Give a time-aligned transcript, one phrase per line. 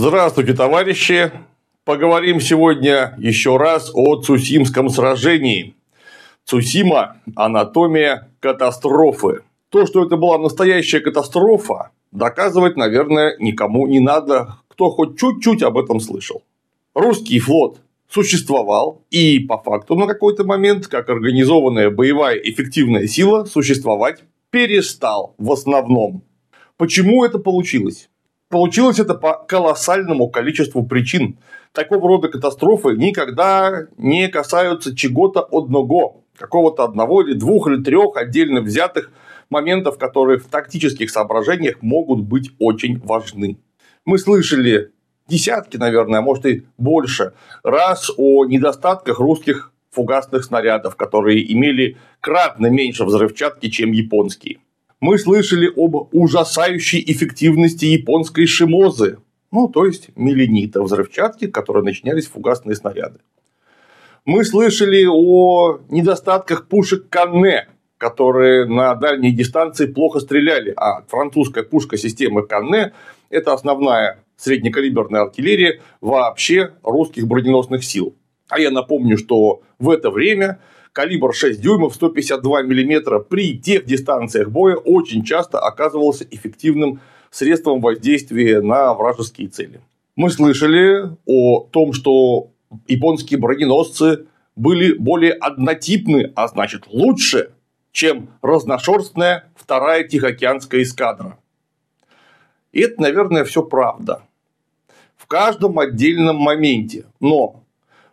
[0.00, 1.32] Здравствуйте, товарищи!
[1.84, 5.74] Поговорим сегодня еще раз о Цусимском сражении.
[6.44, 9.40] Цусима– анатомия катастрофы.
[9.70, 15.76] То, что это была настоящая катастрофа, доказывать, наверное, никому не надо, кто хоть чуть-чуть об
[15.76, 16.44] этом слышал.
[16.94, 24.22] Русский флот существовал и по факту на какой-то момент, как организованная боевая эффективная сила, существовать
[24.50, 26.22] перестал в основном.
[26.76, 28.07] Почему это получилось?
[28.50, 31.38] Получилось это по колоссальному количеству причин.
[31.72, 38.62] Такого рода катастрофы никогда не касаются чего-то одного, какого-то одного или двух или трех отдельно
[38.62, 39.12] взятых
[39.50, 43.58] моментов, которые в тактических соображениях могут быть очень важны.
[44.06, 44.92] Мы слышали
[45.28, 52.68] десятки, наверное, а может и больше раз о недостатках русских фугасных снарядов, которые имели кратно
[52.68, 54.58] меньше взрывчатки, чем японские.
[55.00, 59.18] Мы слышали об ужасающей эффективности японской шимозы,
[59.52, 63.20] ну, то есть милленита взрывчатки, которые начинялись фугасные снаряды.
[64.24, 71.96] Мы слышали о недостатках пушек Канне, которые на дальней дистанции плохо стреляли, а французская пушка
[71.96, 72.92] системы Канне–
[73.30, 78.16] это основная среднекалиберная артиллерия вообще русских броненосных сил.
[78.48, 80.58] А я напомню, что в это время
[80.98, 88.60] калибр 6 дюймов 152 мм при тех дистанциях боя очень часто оказывался эффективным средством воздействия
[88.60, 89.80] на вражеские цели.
[90.16, 92.50] Мы слышали о том, что
[92.88, 94.26] японские броненосцы
[94.56, 97.52] были более однотипны, а значит лучше,
[97.92, 101.38] чем разношерстная вторая Тихоокеанская эскадра.
[102.72, 104.22] И это, наверное, все правда
[105.16, 107.04] в каждом отдельном моменте.
[107.20, 107.62] Но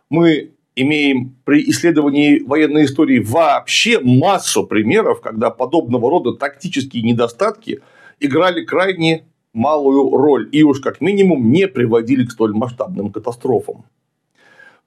[0.08, 7.80] мы имеем при исследовании военной истории вообще массу примеров, когда подобного рода тактические недостатки
[8.20, 13.86] играли крайне малую роль и уж как минимум не приводили к столь масштабным катастрофам.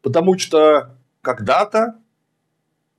[0.04, 1.96] Потому что когда-то,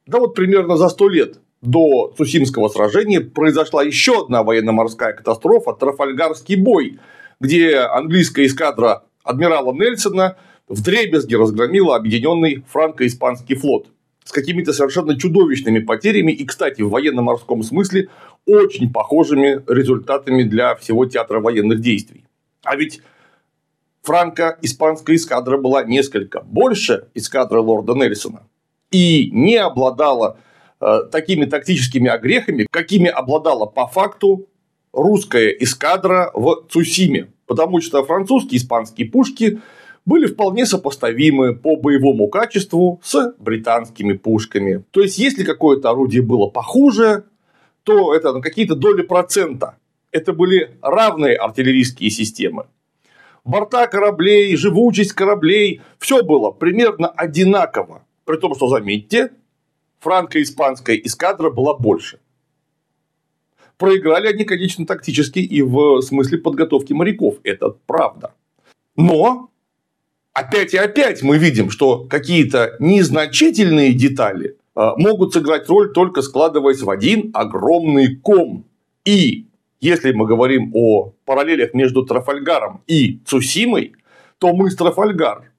[0.06, 6.56] да вот примерно за сто лет до Цусимского сражения произошла еще одна военно-морская катастрофа– Трафальгарский
[6.56, 6.98] бой,
[7.38, 10.36] где английская эскадра адмирала Нельсона
[10.70, 13.88] в дребезге разгромила объединенный франко-испанский флот
[14.24, 18.08] с какими-то совершенно чудовищными потерями и, кстати, в военно-морском смысле
[18.46, 22.24] очень похожими результатами для всего театра военных действий.
[22.62, 23.02] А ведь
[24.02, 28.46] франко-испанская эскадра была несколько больше эскадры лорда Нельсона
[28.92, 30.38] и не обладала
[30.80, 34.46] э, такими тактическими огрехами, какими обладала по факту
[34.92, 39.58] русская эскадра в Цусиме потому что французские и испанские пушки
[40.06, 44.84] были вполне сопоставимы по боевому качеству с британскими пушками.
[44.90, 47.24] То есть, если какое-то орудие было похуже,
[47.82, 49.76] то это на какие-то доли процента.
[50.12, 52.66] Это были равные артиллерийские системы.
[53.44, 58.02] Борта кораблей, живучесть кораблей, все было примерно одинаково.
[58.24, 59.30] При том, что, заметьте,
[60.00, 62.18] франко-испанская эскадра была больше.
[63.78, 67.36] Проиграли они, конечно, тактически и в смысле подготовки моряков.
[67.44, 68.34] Это правда.
[68.94, 69.49] Но
[70.32, 76.82] опять и опять мы видим, что какие-то незначительные детали а, могут сыграть роль только складываясь
[76.82, 78.64] в один огромный ком.
[79.04, 79.46] И
[79.80, 83.94] если мы говорим о параллелях между Трафальгаром и Цусимой,
[84.38, 85.50] то мы с Трафальгар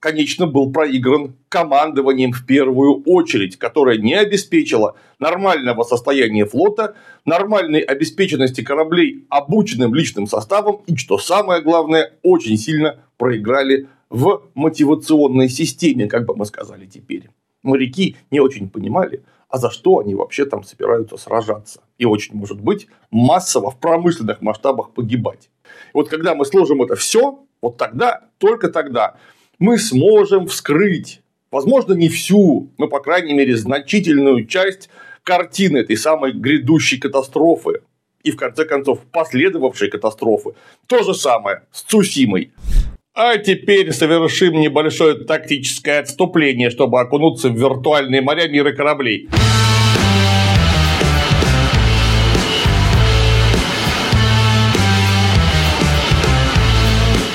[0.00, 8.62] конечно, был проигран командованием в первую очередь, которое не обеспечило нормального состояния флота, нормальной обеспеченности
[8.62, 16.26] кораблей обученным личным составом и, что самое главное, очень сильно проиграли в мотивационной системе, как
[16.26, 17.30] бы мы сказали теперь.
[17.62, 21.82] Моряки не очень понимали, а за что они вообще там собираются сражаться.
[21.98, 25.50] И очень, может быть, массово в промышленных масштабах погибать.
[25.64, 29.16] И вот когда мы сложим это все, вот тогда, только тогда
[29.58, 34.88] мы сможем вскрыть, возможно, не всю, но, по крайней мере, значительную часть
[35.22, 37.82] картины этой самой грядущей катастрофы
[38.22, 40.54] и, в конце концов, последовавшей катастрофы.
[40.86, 42.52] То же самое с Цусимой.
[43.12, 49.28] А теперь совершим небольшое тактическое отступление, чтобы окунуться в виртуальные моря мира кораблей.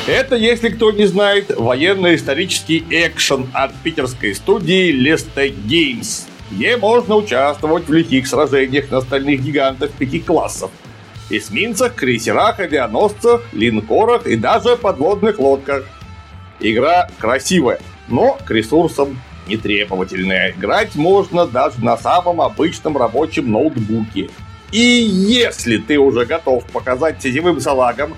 [0.07, 7.89] Это, если кто не знает, военно-исторический экшен от питерской студии Leste Games, где можно участвовать
[7.89, 10.71] в лихих сражениях на стальных гигантах пяти классов.
[11.29, 15.85] Эсминцах, крейсерах, авианосцах, линкорах и даже подводных лодках.
[16.59, 20.51] Игра красивая, но к ресурсам нетребовательная.
[20.51, 24.29] Играть можно даже на самом обычном рабочем ноутбуке.
[24.71, 28.15] И если ты уже готов показать сетевым салагам,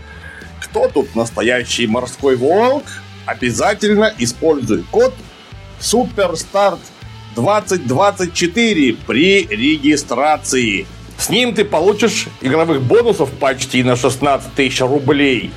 [0.62, 2.86] кто тут настоящий морской волк,
[3.26, 5.14] обязательно используй код
[5.80, 6.80] SUPERSTART
[7.36, 10.88] 2024 при регистрации.
[11.18, 15.52] С ним ты получишь игровых бонусов почти на 16 тысяч рублей.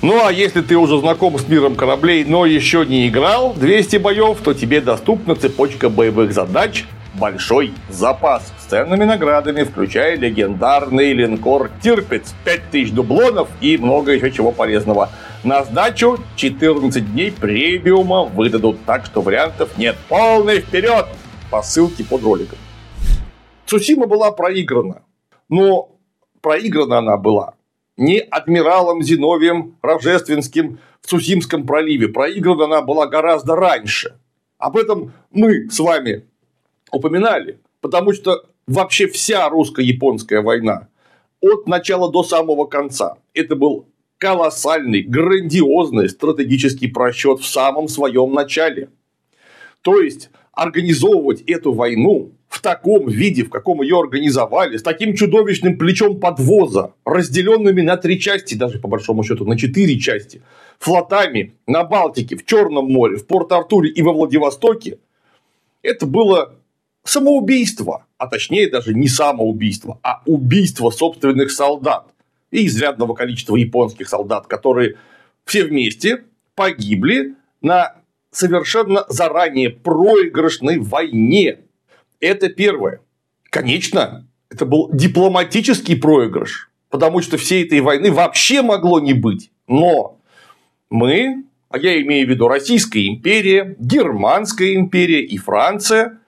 [0.00, 4.38] Ну а если ты уже знаком с миром кораблей, но еще не играл 200 боев,
[4.42, 12.34] то тебе доступна цепочка боевых задач «Большой запас» с ценными наградами, включая легендарный линкор «Тирпец»,
[12.44, 15.10] 5000 дублонов и много еще чего полезного.
[15.44, 19.96] На сдачу 14 дней премиума выдадут, так что вариантов нет.
[20.08, 21.06] Полный вперед!
[21.50, 22.58] По ссылке под роликом.
[23.66, 25.01] Цусима была проиграна.
[25.52, 25.90] Но
[26.40, 27.56] проиграна она была
[27.98, 32.08] не адмиралом Зиновием Рожественским в Цусимском проливе.
[32.08, 34.16] Проиграна она была гораздо раньше.
[34.56, 36.24] Об этом мы с вами
[36.90, 40.88] упоминали, потому что вообще вся русско-японская война
[41.42, 48.88] от начала до самого конца это был колоссальный, грандиозный стратегический просчет в самом своем начале.
[49.82, 55.78] То есть организовывать эту войну в таком виде, в каком ее организовали, с таким чудовищным
[55.78, 60.42] плечом подвоза, разделенными на три части, даже по большому счету на четыре части,
[60.78, 64.98] флотами на Балтике, в Черном море, в Порт-Артуре и во Владивостоке,
[65.80, 66.54] это было
[67.04, 72.04] самоубийство, а точнее даже не самоубийство, а убийство собственных солдат
[72.50, 74.96] и изрядного количества японских солдат, которые
[75.46, 77.94] все вместе погибли на
[78.30, 81.60] совершенно заранее проигрышной войне.
[82.22, 83.00] Это первое.
[83.50, 89.50] Конечно, это был дипломатический проигрыш, потому что всей этой войны вообще могло не быть.
[89.66, 90.20] Но
[90.88, 96.20] мы, а я имею в виду Российская империя, Германская империя и Франция,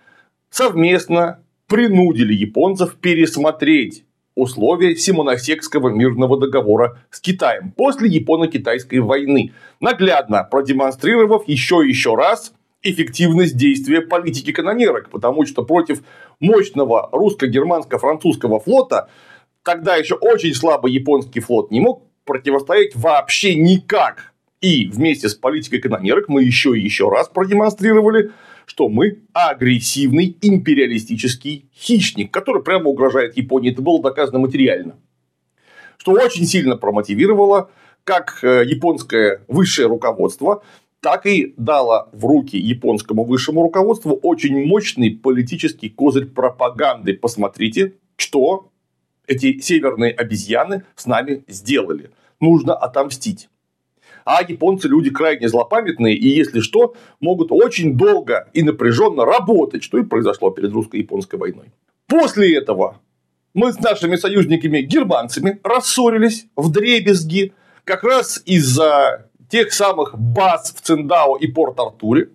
[0.51, 4.05] совместно принудили японцев пересмотреть
[4.35, 12.53] условия Симоносекского мирного договора с Китаем после Японо-Китайской войны, наглядно продемонстрировав еще и еще раз
[12.85, 16.03] эффективность действия политики канонерок, потому что против
[16.39, 19.09] мощного русско-германско-французского флота
[19.65, 24.33] тогда еще очень слабый японский флот не мог противостоять вообще никак.
[24.61, 28.31] И вместе с политикой канонерок мы еще и еще раз продемонстрировали,
[28.67, 33.73] что мы агрессивный империалистический хищник, который прямо угрожает Японии.
[33.73, 34.97] Это было доказано материально.
[35.99, 37.71] Что очень сильно промотивировало
[38.05, 40.63] как э, японское высшее руководство,
[41.05, 47.13] так и дало в руки японскому высшему руководству очень мощный политический козырь пропаганды.
[47.13, 48.71] Посмотрите, что
[49.27, 52.11] эти северные обезьяны с нами сделали.
[52.41, 53.51] Нужно отомстить.
[54.25, 59.99] А японцы люди крайне злопамятные, и если что, могут очень долго и напряженно работать, что
[59.99, 61.67] и произошло перед русско-японской войной.
[62.07, 63.03] После этого
[63.53, 67.53] мы с нашими союзниками германцами рассорились в дребезги
[67.85, 72.31] как раз из-за тех самых баз в Циндао и Порт-Артуре.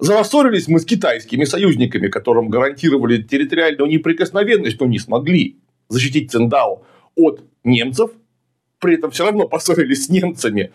[0.00, 6.82] Зарассорились мы с китайскими союзниками, которым гарантировали территориальную неприкосновенность, но не смогли защитить Циндао
[7.14, 8.10] от немцев.
[8.80, 10.72] При этом все равно поссорились с немцами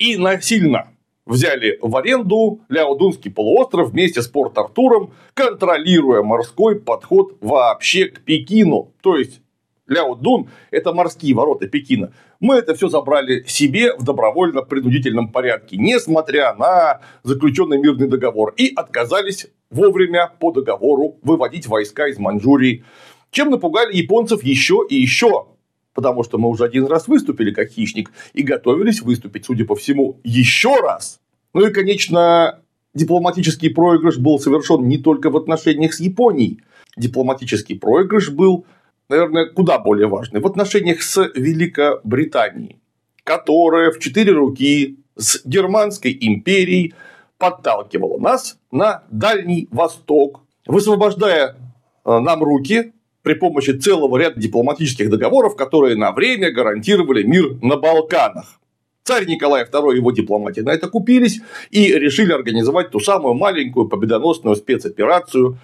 [0.00, 0.88] и насильно
[1.24, 8.92] взяли в аренду Ляодунский полуостров вместе с Порт-Артуром, контролируя морской подход вообще к Пекину.
[9.02, 9.40] То есть,
[9.86, 12.12] Ляодун– это морские ворота Пекина.
[12.44, 19.46] Мы это все забрали себе в добровольно-принудительном порядке, несмотря на заключенный мирный договор, и отказались
[19.70, 22.84] вовремя по договору выводить войска из Маньчжурии,
[23.30, 25.46] чем напугали японцев еще и еще
[25.94, 30.20] потому что мы уже один раз выступили как хищник и готовились выступить, судя по всему,
[30.22, 31.20] еще раз.
[31.54, 32.60] Ну и, конечно,
[32.92, 36.60] дипломатический проигрыш был совершен не только в отношениях с Японией.
[36.96, 38.66] Дипломатический проигрыш был,
[39.08, 42.80] наверное, куда более важный в отношениях с Великобританией,
[43.24, 46.94] которая в четыре руки с Германской империей
[47.38, 51.56] подталкивала нас на Дальний Восток, высвобождая
[52.04, 52.92] э, нам руки
[53.22, 58.60] при помощи целого ряда дипломатических договоров, которые на время гарантировали мир на Балканах.
[59.02, 63.88] Царь Николай II и его дипломатии на это купились и решили организовать ту самую маленькую
[63.88, 65.58] победоносную спецоперацию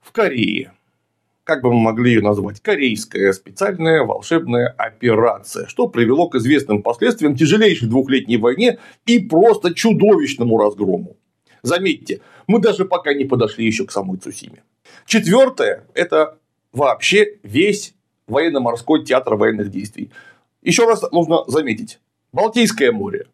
[0.00, 0.72] в Корее.
[1.46, 2.60] Как бы мы могли ее назвать?
[2.60, 10.58] Корейская специальная волшебная операция, что привело к известным последствиям тяжелейшей двухлетней войне и просто чудовищному
[10.58, 11.16] разгрому.
[11.62, 14.64] Заметьте, мы даже пока не подошли еще к самой Цусиме.
[15.06, 16.36] Четвертое– это
[16.72, 17.94] вообще весь
[18.26, 20.10] военно-морской театр военных действий.
[20.62, 22.00] Еще раз нужно заметить.
[22.32, 23.28] Балтийское море,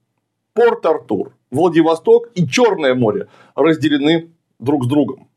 [0.53, 5.31] Порт-Артур, Владивосток и Черное море разделены друг с другом.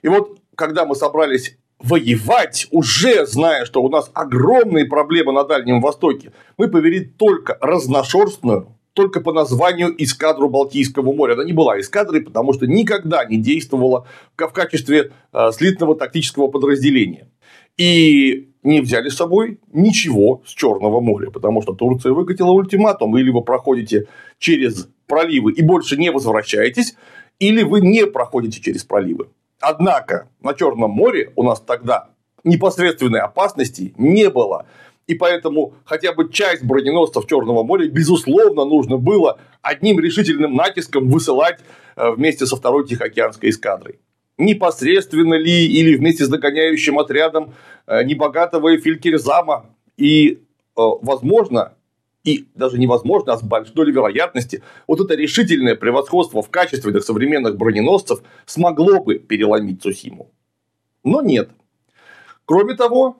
[0.00, 5.80] И вот, когда мы собрались воевать, уже зная, что у нас огромные проблемы на Дальнем
[5.80, 11.34] Востоке, мы повели только разношерстную, только по названию эскадру Балтийского моря.
[11.34, 14.06] Она не была эскадрой, потому что никогда не действовала
[14.36, 17.28] в качестве э, слитного тактического подразделения.
[17.76, 23.30] И не взяли с собой ничего с Черного моря, потому что Турция выкатила ультиматум, или
[23.30, 24.06] вы проходите
[24.38, 26.94] через проливы и больше не возвращаетесь,
[27.38, 29.28] или вы не проходите через проливы.
[29.60, 32.08] Однако на Черном море у нас тогда
[32.44, 34.66] непосредственной опасности не было.
[35.06, 41.58] И поэтому хотя бы часть броненосцев Черного моря, безусловно, нужно было одним решительным натиском высылать
[41.96, 43.98] э, вместе со второй Тихоокеанской эскадрой.
[44.38, 47.54] Непосредственно ли или вместе с догоняющим отрядом
[47.86, 49.66] э, небогатого Филькерзама.
[49.96, 50.36] И, э,
[50.76, 51.74] возможно,
[52.24, 57.56] и даже невозможно, а с большой долей вероятности, вот это решительное превосходство в качественных современных
[57.56, 60.30] броненосцев смогло бы переломить Цусиму.
[61.02, 61.50] Но нет.
[62.44, 63.16] Кроме того,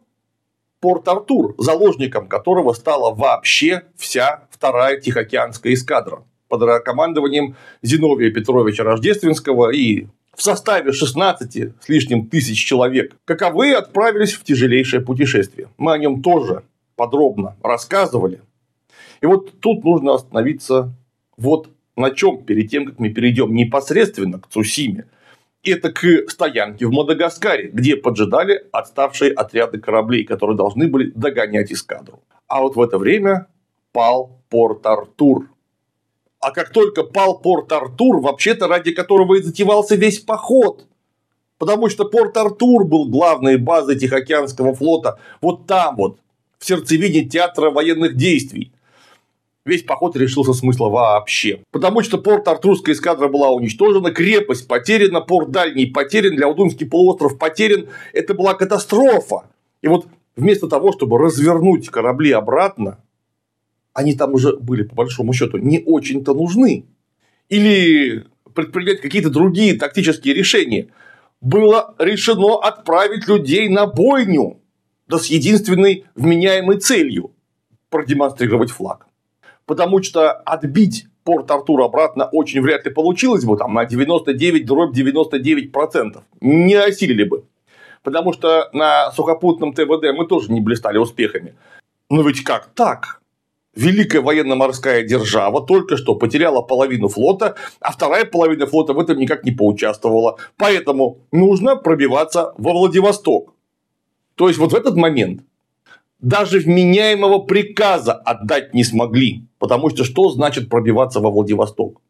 [0.80, 10.06] Порт-Артур, заложником которого стала вообще вся вторая Тихоокеанская эскадра под командованием Зиновия Петровича Рождественского и
[10.34, 15.68] в составе 16 с лишним тысяч человек, каковы отправились в тяжелейшее путешествие.
[15.76, 16.64] Мы о нем тоже
[16.96, 18.40] подробно рассказывали
[19.20, 20.92] и вот тут нужно остановиться
[21.36, 25.06] вот на чем перед тем, как мы перейдем непосредственно к Цусиме.
[25.62, 32.22] Это к стоянке в Мадагаскаре, где поджидали отставшие отряды кораблей, которые должны были догонять эскадру.
[32.46, 33.46] А вот в это время
[33.92, 35.50] пал Порт-Артур.
[36.40, 40.86] А как только пал Порт-Артур, вообще-то ради которого и затевался весь поход.
[41.58, 45.18] Потому что Порт-Артур был главной базой Тихоокеанского флота.
[45.42, 46.18] Вот там вот,
[46.58, 48.72] в сердцевине театра военных действий
[49.64, 51.62] весь поход решился смысла вообще.
[51.70, 57.38] Потому что порт Артурская эскадра была уничтожена, крепость потеряна, порт Дальний потерян, для Удунский полуостров
[57.38, 57.88] потерян.
[58.12, 59.44] Это была катастрофа.
[59.82, 63.02] И вот вместо того, чтобы развернуть корабли обратно,
[63.92, 66.86] они там уже были, по большому счету, не очень-то нужны.
[67.48, 70.88] Или предпринять какие-то другие тактические решения.
[71.40, 74.60] Было решено отправить людей на бойню,
[75.08, 77.32] да с единственной вменяемой целью–
[77.90, 79.09] продемонстрировать флаг
[79.70, 84.98] потому что отбить порт Артур обратно очень вряд ли получилось бы, там, на 99 дробь
[84.98, 86.22] 99%.
[86.40, 87.44] Не осилили бы.
[88.02, 91.54] Потому что на сухопутном ТВД мы тоже не блистали успехами.
[92.10, 93.20] Но ведь как так?
[93.76, 99.44] Великая военно-морская держава только что потеряла половину флота, а вторая половина флота в этом никак
[99.44, 100.36] не поучаствовала.
[100.56, 103.54] Поэтому нужно пробиваться во Владивосток.
[104.34, 105.42] То есть, вот в этот момент
[106.20, 109.46] даже вменяемого приказа отдать не смогли.
[109.58, 112.00] Потому что что значит пробиваться во Владивосток?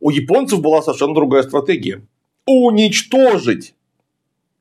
[0.00, 2.02] У японцев была совершенно другая стратегия.
[2.46, 3.74] Уничтожить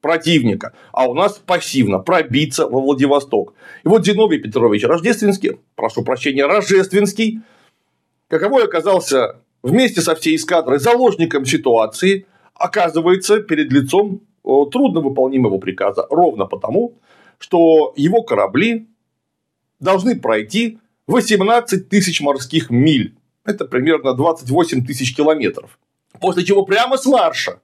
[0.02, 3.54] противника, а у нас пассивно пробиться во Владивосток.
[3.84, 7.40] И вот Зиновий Петрович Рождественский, прошу прощения, Рождественский,
[8.28, 16.96] каковой оказался вместе со всей эскадрой заложником ситуации, оказывается перед лицом трудновыполнимого приказа, ровно потому,
[17.44, 18.88] что его корабли
[19.82, 23.16] должны пройти 18 тысяч морских миль.
[23.44, 25.78] Это примерно 28 тысяч километров.
[26.22, 27.60] После чего прямо с марша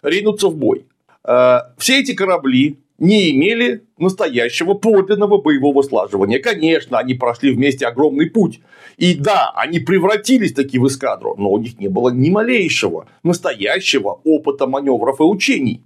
[0.00, 0.86] ринуться в бой.
[1.22, 6.38] Э, все эти корабли не имели настоящего подлинного боевого слаживания.
[6.38, 8.60] Конечно, они прошли вместе огромный путь.
[8.96, 14.18] И да, они превратились таки в эскадру, но у них не было ни малейшего настоящего
[14.24, 15.84] опыта маневров и учений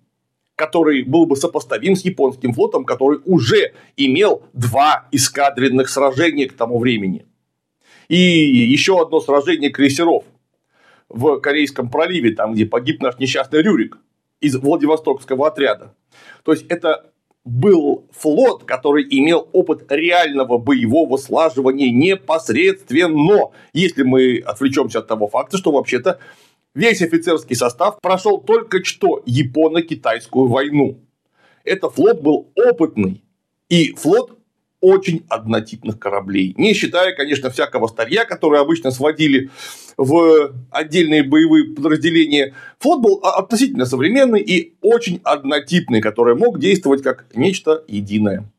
[0.56, 6.78] который был бы сопоставим с японским флотом, который уже имел два эскадренных сражения к тому
[6.78, 7.26] времени.
[8.08, 10.25] И еще одно сражение крейсеров
[11.08, 13.99] в Корейском проливе, там, где погиб наш несчастный Рюрик
[14.40, 15.94] из Владивостокского отряда.
[16.44, 17.11] То есть, это
[17.44, 25.58] был флот, который имел опыт реального боевого слаживания непосредственно, если мы отвлечемся от того факта,
[25.58, 26.18] что вообще-то
[26.75, 31.00] Весь офицерский состав прошел только что Японо-Китайскую войну.
[31.62, 33.23] Это флот был опытный.
[33.69, 34.38] И флот
[34.81, 36.52] очень однотипных кораблей.
[36.59, 39.50] Не считая, конечно, всякого старья, которое обычно сводили
[39.97, 42.54] в отдельные боевые подразделения.
[42.81, 48.52] Флот был относительно современный и очень однотипный, который мог действовать как нечто единое.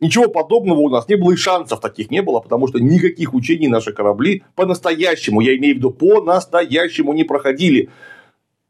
[0.00, 3.68] Ничего подобного у нас не было и шансов таких не было, потому что никаких учений
[3.68, 7.88] наши корабли по-настоящему, я имею в виду по-настоящему не проходили.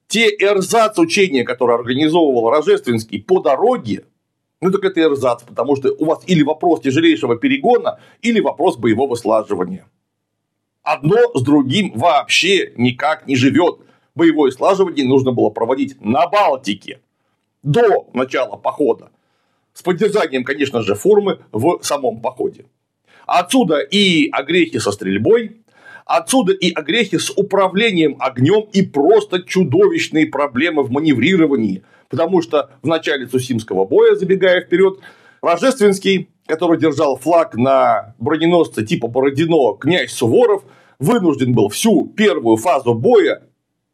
[0.07, 4.05] Те эрзац учения, которые организовывал Рожественский по дороге,
[4.61, 9.17] ну так это эрзац, потому что у вас или вопрос тяжелейшего перегона, или вопрос боевого
[9.17, 9.87] слаживания.
[10.83, 13.81] Одно с другим вообще никак не живет.
[14.15, 17.01] Боевое слаживание нужно было проводить на Балтике.
[17.65, 19.11] до начала похода.
[19.77, 22.65] С поддержанием, конечно же, формы в самом походе.
[23.27, 25.61] Отсюда и огрехи со стрельбой,
[26.07, 31.83] отсюда и огрехи с управлением огнем и просто чудовищные проблемы в маневрировании.
[32.09, 35.01] Потому что в начале Цусимского боя, забегая вперед,
[35.43, 40.65] Рождественский, который держал флаг на броненосце типа Бородино, князь Суворов,
[40.99, 43.43] вынужден был всю первую фазу боя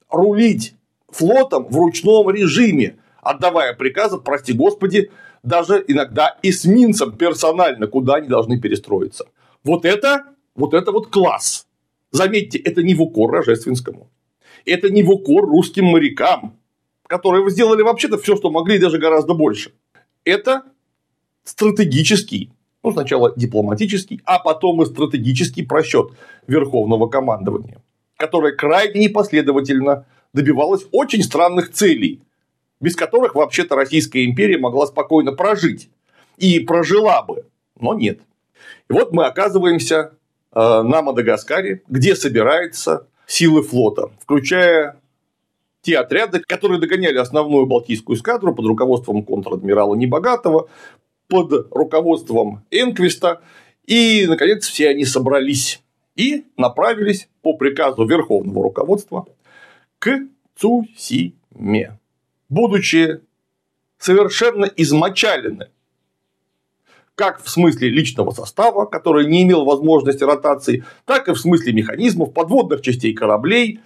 [0.08, 0.74] рулить
[1.10, 5.10] флотом в ручном режиме, отдавая приказы, прости господи,
[5.42, 9.26] даже иногда эсминцам персонально, куда они должны перестроиться.
[9.64, 11.66] Вот это, вот это вот класс.
[12.10, 14.08] Заметьте, это не в укор Рождественскому.
[14.64, 16.56] Это не в укор русским морякам,
[17.06, 19.72] которые сделали вообще-то все, что могли, и даже гораздо больше.
[20.24, 20.62] Это
[21.44, 22.50] стратегический,
[22.82, 26.12] ну, сначала дипломатический, а потом и стратегический просчет
[26.46, 27.82] Верховного командования,
[28.16, 32.22] которое крайне непоследовательно добивалось очень странных целей,
[32.82, 35.88] без которых вообще-то Российская империя могла спокойно прожить.
[36.36, 37.46] И прожила бы,
[37.80, 38.20] но нет.
[38.90, 40.12] И вот мы оказываемся
[40.52, 45.00] э, на Мадагаскаре, где собираются силы флота, включая
[45.80, 50.68] те отряды, которые догоняли основную Балтийскую эскадру под руководством контр-адмирала Небогатого,
[51.28, 53.42] под руководством Энквиста,
[53.86, 55.80] и, наконец, все они собрались
[56.16, 59.26] и направились по приказу Верховного руководства
[59.98, 60.18] к
[60.56, 61.98] Цусиме,
[62.52, 63.20] будучи
[63.98, 65.68] совершенно измочалены
[67.14, 72.32] как в смысле личного состава, который не имел возможности ротации, так и в смысле механизмов,
[72.32, 73.80] подводных частей кораблей.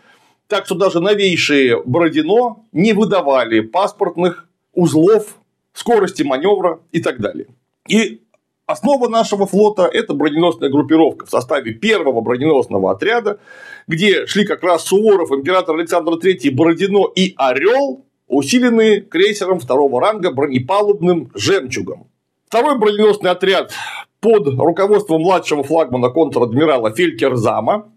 [0.47, 5.39] Так что даже новейшие Бородино не выдавали паспортных узлов,
[5.73, 7.49] скорости маневра и так далее.
[7.89, 8.23] И
[8.67, 13.39] Основа нашего флота– это броненосная группировка в составе первого броненосного отряда,
[13.87, 20.31] где шли как раз Суворов, император Александр III, Бородино и Орел, усиленные крейсером второго ранга
[20.33, 22.09] бронепалубным «Жемчугом».
[22.49, 23.73] Второй броненосный отряд
[24.21, 27.93] под руководством младшего флагмана контр-адмирала Фелькерзама,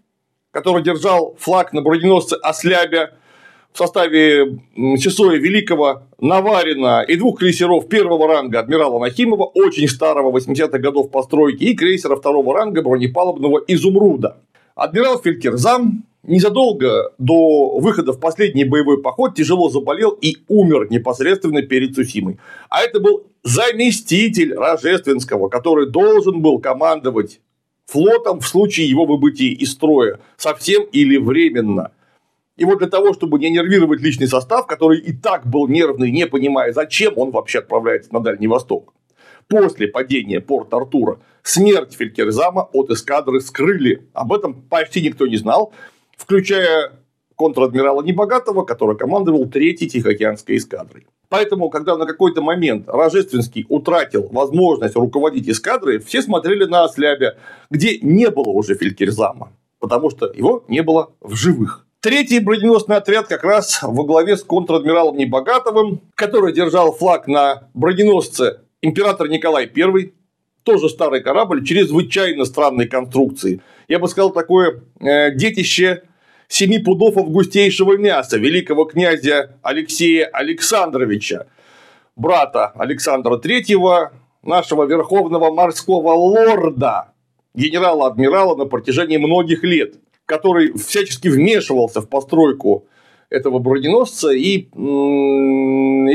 [0.50, 3.12] который держал флаг на броненосце Ослябя
[3.72, 4.58] в составе
[4.98, 11.64] Часоя Великого, Наварина и двух крейсеров первого ранга адмирала Нахимова, очень старого 80-х годов постройки,
[11.64, 14.40] и крейсера второго ранга бронепалубного Изумруда.
[14.74, 21.94] Адмирал Фелькерзам незадолго до выхода в последний боевой поход тяжело заболел и умер непосредственно перед
[21.94, 22.38] Цусимой.
[22.68, 27.40] А это был заместитель Рожественского, который должен был командовать
[27.86, 31.92] флотом в случае его выбытия из строя, совсем или временно.
[32.56, 36.26] И вот для того, чтобы не нервировать личный состав, который и так был нервный, не
[36.26, 38.92] понимая, зачем он вообще отправляется на Дальний Восток,
[39.48, 44.06] после падения порт Артура смерть Фелькерзама от эскадры скрыли.
[44.12, 45.72] Об этом почти никто не знал,
[46.20, 46.92] включая
[47.34, 51.06] контр-адмирала Небогатого, который командовал третьей Тихоокеанской эскадрой.
[51.30, 57.36] Поэтому, когда на какой-то момент Рожественский утратил возможность руководить эскадрой, все смотрели на Ослябя,
[57.70, 61.86] где не было уже Фелькерзама, потому что его не было в живых.
[62.00, 68.60] Третий броненосный отряд как раз во главе с контр-адмиралом Небогатовым, который держал флаг на броненосце
[68.82, 70.12] император Николай I,
[70.62, 73.62] тоже старый корабль, чрезвычайно странной конструкции.
[73.88, 76.02] Я бы сказал, такое э, детище
[76.50, 81.46] семи пудов августейшего мяса великого князя Алексея Александровича,
[82.16, 87.12] брата Александра Третьего, нашего верховного морского лорда,
[87.54, 89.94] генерала-адмирала на протяжении многих лет,
[90.26, 92.86] который всячески вмешивался в постройку
[93.30, 94.68] этого броненосца, и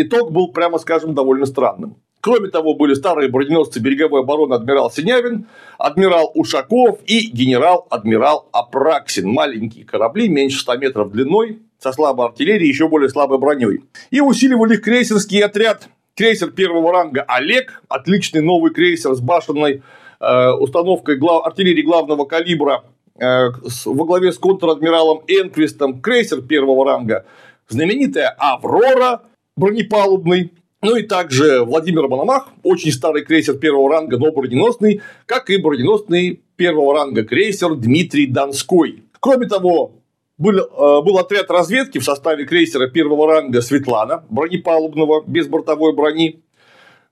[0.02, 1.95] итог был, прямо скажем, довольно странным.
[2.26, 5.46] Кроме того, были старые броненосцы береговой обороны адмирал Синявин,
[5.78, 9.30] адмирал Ушаков и генерал-адмирал Апраксин.
[9.30, 13.84] Маленькие корабли, меньше 100 метров длиной, со слабой артиллерией еще более слабой броней.
[14.10, 15.88] И усиливали их крейсерский отряд.
[16.16, 19.84] Крейсер первого ранга Олег, отличный новый крейсер с башенной
[20.20, 21.46] э, установкой глав...
[21.46, 22.86] артиллерии главного калибра
[23.20, 23.50] э,
[23.86, 27.24] во главе с контр-адмиралом Энквистом, крейсер первого ранга,
[27.70, 29.22] знаменитая Аврора
[29.56, 30.52] бронепалубный,
[30.86, 36.41] ну и также Владимир Мономах, очень старый крейсер первого ранга, но броненосный, как и броненосный
[36.56, 39.04] первого ранга крейсер Дмитрий Донской.
[39.19, 39.93] Кроме того,
[40.38, 46.43] был, э, был отряд разведки в составе крейсера первого ранга Светлана, бронепалубного, без бортовой брони,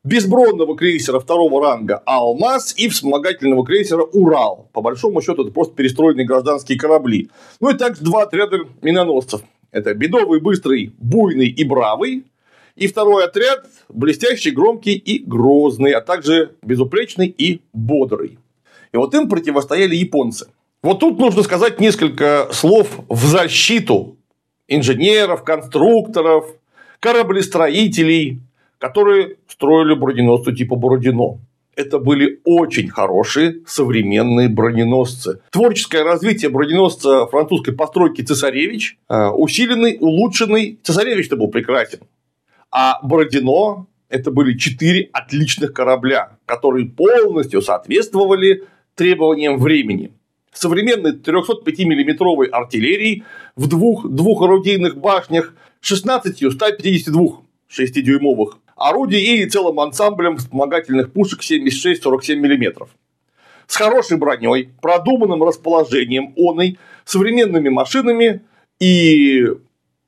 [0.04, 4.70] безбронного крейсера второго ранга «Алмаз» и вспомогательного крейсера «Урал».
[4.74, 7.32] По большому счету, это просто перестроенные гражданские корабли.
[7.60, 9.42] Ну и также два отряда миноносцев.
[9.72, 12.26] Это бедовый, быстрый, буйный и бравый,
[12.76, 18.40] и второй отряд– блестящий, громкий и грозный, а также безупречный и бодрый.
[18.92, 20.48] И вот им противостояли японцы.
[20.82, 24.18] Вот тут нужно сказать несколько слов в защиту
[24.68, 26.46] инженеров, конструкторов,
[27.00, 28.42] кораблестроителей
[28.84, 31.40] которые строили броненосцы типа Бородино.
[31.74, 35.40] Это были очень хорошие современные броненосцы.
[35.52, 40.80] Творческое развитие броненосца французской постройки «Цесаревич», э, усиленный, улучшенный.
[40.84, 42.00] «Цесаревич»-то был прекрасен.
[42.76, 48.64] А Бородино– это были четыре отличных корабля, которые полностью соответствовали
[48.96, 50.12] требованиям времени.
[50.52, 60.38] Современной 305 миллиметровой артиллерии в двух двухорудийных башнях 16 152 6-дюймовых орудий и целым ансамблем
[60.38, 62.88] вспомогательных пушек 76-47 мм.
[63.68, 68.42] С хорошей броней, продуманным расположением оной, современными машинами
[68.80, 69.46] и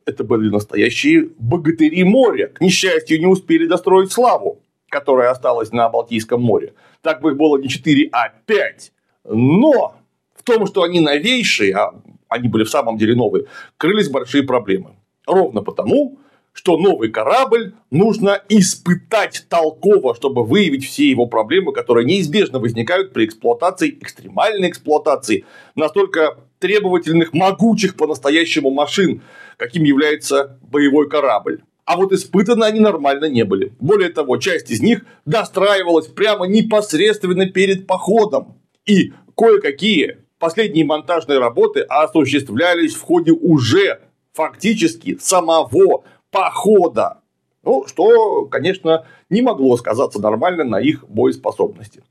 [0.05, 2.47] это были настоящие богатыри моря.
[2.47, 6.73] К несчастью, не успели достроить славу, которая осталась на Балтийском море.
[7.01, 8.91] Так бы их было не 4, а 5.
[9.25, 9.95] Но
[10.35, 11.95] в том, что они новейшие, а
[12.29, 13.45] они были в самом деле новые,
[13.77, 14.91] крылись большие проблемы.
[15.25, 16.19] Ровно потому,
[16.53, 23.25] что новый корабль нужно испытать толково, чтобы выявить все его проблемы, которые неизбежно возникают при
[23.25, 29.21] эксплуатации, экстремальной эксплуатации настолько требовательных, могучих по-настоящему машин,
[29.57, 31.61] каким является боевой корабль.
[31.85, 33.73] А вот испытаны они нормально не были.
[33.79, 38.59] Более того, часть из них достраивалась прямо непосредственно перед походом.
[38.85, 44.01] И кое-какие последние монтажные работы осуществлялись в ходе уже
[44.33, 47.21] фактически самого похода.
[47.63, 52.03] Ну, что, конечно, не могло сказаться нормально на их боеспособности.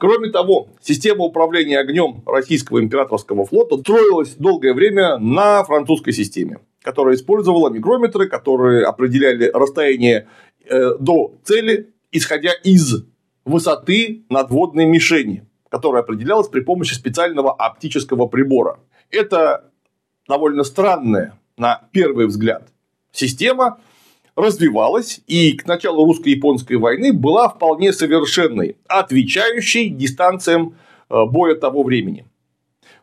[0.00, 7.14] Кроме того, система управления огнем российского императорского флота строилась долгое время на французской системе, которая
[7.14, 10.28] использовала микрометры, которые определяли расстояние
[10.64, 13.04] э, до цели, исходя из
[13.44, 18.80] высоты надводной мишени, которая определялась при помощи специального оптического прибора.
[19.10, 19.70] Это
[20.28, 22.68] довольно странная, на первый взгляд,
[23.12, 23.78] система
[24.36, 30.76] развивалась и к началу русско-японской войны была вполне совершенной, отвечающей дистанциям
[31.08, 32.26] э, боя того времени.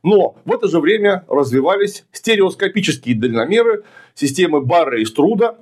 [0.03, 3.83] Но в это же время развивались стереоскопические дальномеры
[4.15, 5.57] системы Барра и Струда,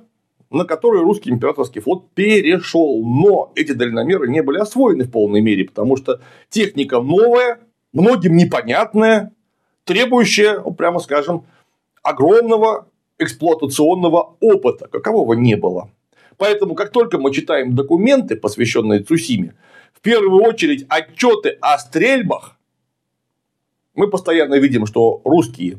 [0.50, 3.02] на которые русский императорский флот перешел.
[3.04, 7.60] Но эти дальномеры не были освоены в полной мере, потому что техника новая,
[7.92, 9.32] многим непонятная,
[9.84, 11.44] требующая, ну, прямо скажем,
[12.02, 15.90] огромного эксплуатационного опыта, какового не было.
[16.36, 19.54] Поэтому, как только мы читаем документы, посвященные Цусиме,
[19.94, 22.55] в первую очередь отчеты о стрельбах,
[23.96, 25.78] мы постоянно видим, что русские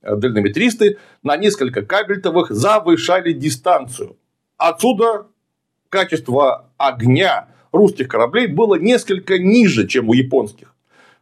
[0.00, 4.16] э, дальнометристы на несколько кабельтовых завышали дистанцию.
[4.56, 5.26] Отсюда
[5.90, 10.74] качество огня русских кораблей было несколько ниже, чем у японских.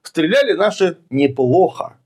[0.02, 1.96] Стреляли наши неплохо.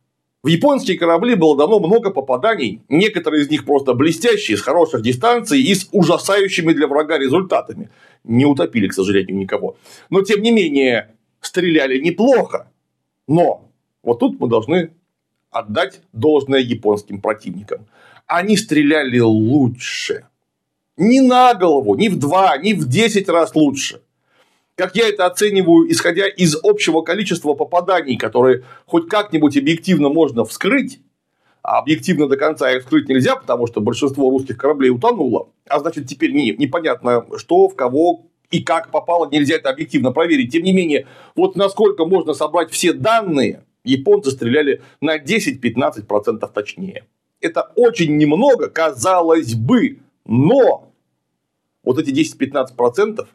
[0.43, 5.61] В японские корабли было дано много попаданий, некоторые из них просто блестящие, с хороших дистанций
[5.61, 7.91] и с ужасающими для врага результатами.
[8.25, 9.77] Не утопили, к сожалению, никого.
[10.09, 12.71] Но, тем не менее, стреляли неплохо.
[13.29, 13.70] Но
[14.03, 14.93] вот тут мы должны
[15.51, 17.87] отдать должное японским противникам.
[18.27, 20.27] Они стреляли лучше.
[20.97, 24.01] Не на голову, не в два, не в десять раз лучше
[24.81, 31.01] как я это оцениваю, исходя из общего количества попаданий, которые хоть как-нибудь объективно можно вскрыть,
[31.63, 36.07] а объективно до конца их вскрыть нельзя, потому что большинство русских кораблей утонуло, а значит,
[36.07, 40.51] теперь не, непонятно, что, в кого и как попало, нельзя это объективно проверить.
[40.51, 47.05] Тем не менее, вот насколько можно собрать все данные, японцы стреляли на 10-15% точнее.
[47.41, 50.93] Это очень немного, казалось бы, но
[51.83, 53.27] вот эти 10-15%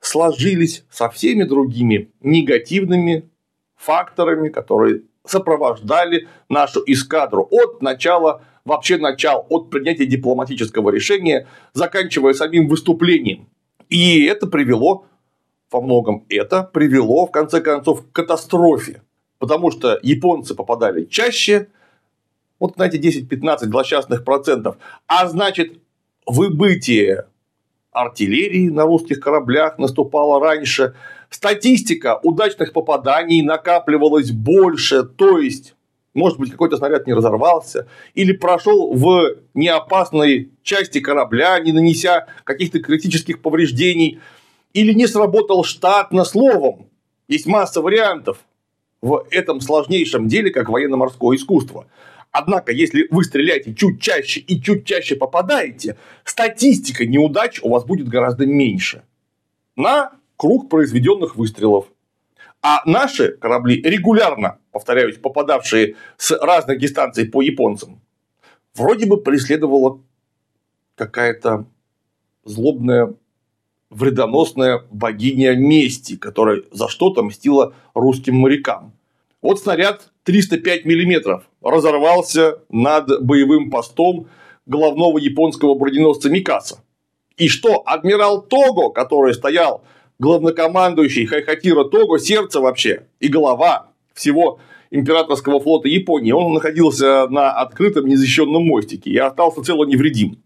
[0.00, 3.30] сложились со всеми другими негативными
[3.76, 12.68] факторами, которые сопровождали нашу эскадру от начала, вообще начал, от принятия дипломатического решения, заканчивая самим
[12.68, 13.48] выступлением.
[13.88, 15.06] И это привело,
[15.70, 19.02] во многом это привело, в конце концов, к катастрофе.
[19.38, 21.68] Потому что японцы попадали чаще,
[22.58, 25.78] вот на эти 10-15 злосчастных процентов, а значит,
[26.26, 27.26] выбытие
[27.92, 30.94] артиллерии на русских кораблях наступала раньше,
[31.30, 35.74] статистика удачных попаданий накапливалась больше, то есть
[36.16, 42.80] может быть, какой-то снаряд не разорвался, или прошел в неопасной части корабля, не нанеся каких-то
[42.80, 44.18] критических повреждений,
[44.72, 46.24] или не сработал штатно.
[46.24, 46.86] Словом.
[47.28, 48.38] Есть масса вариантов
[49.06, 51.86] в этом сложнейшем деле, как военно-морское искусство.
[52.32, 58.08] Однако, если вы стреляете чуть чаще и чуть чаще попадаете, статистика неудач у вас будет
[58.08, 59.04] гораздо меньше
[59.76, 61.86] на круг произведенных выстрелов.
[62.62, 68.00] А наши корабли регулярно, повторяюсь, попадавшие с разных дистанций по японцам,
[68.74, 70.00] вроде бы преследовала
[70.96, 71.66] какая-то
[72.44, 73.14] злобная
[73.90, 78.95] вредоносная богиня мести, которая за что-то мстила русским морякам.
[79.46, 84.26] Вот снаряд 305 миллиметров разорвался над боевым постом
[84.66, 86.80] главного японского броненосца Микаса.
[87.36, 89.84] И что адмирал Того, который стоял
[90.18, 94.58] главнокомандующий Хайхатира Того, сердце вообще и голова всего
[94.90, 100.42] императорского флота Японии, он находился на открытом незащищенном мостике и остался цело невредим.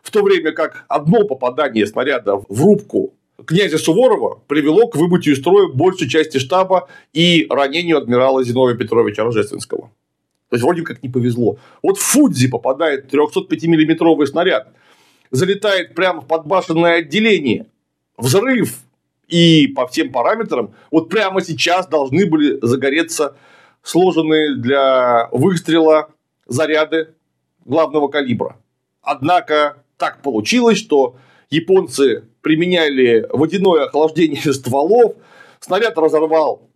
[0.00, 3.14] В то время как одно попадание снаряда в рубку
[3.46, 9.24] князя Суворова привело к выбытию из строя большей части штаба и ранению адмирала Зиновия Петровича
[9.24, 9.90] Рожественского.
[10.50, 11.58] То есть, вроде как не повезло.
[11.82, 14.68] Вот в Фудзи попадает 305-миллиметровый снаряд,
[15.30, 17.66] залетает прямо в подбашенное отделение,
[18.16, 18.78] взрыв,
[19.26, 23.36] и по всем параметрам вот прямо сейчас должны были загореться
[23.82, 26.10] сложенные для выстрела
[26.46, 27.14] заряды
[27.64, 28.56] главного калибра.
[29.02, 31.16] Однако так получилось, что
[31.50, 35.14] японцы применяли водяное охлаждение стволов,
[35.58, 36.68] снаряд разорвал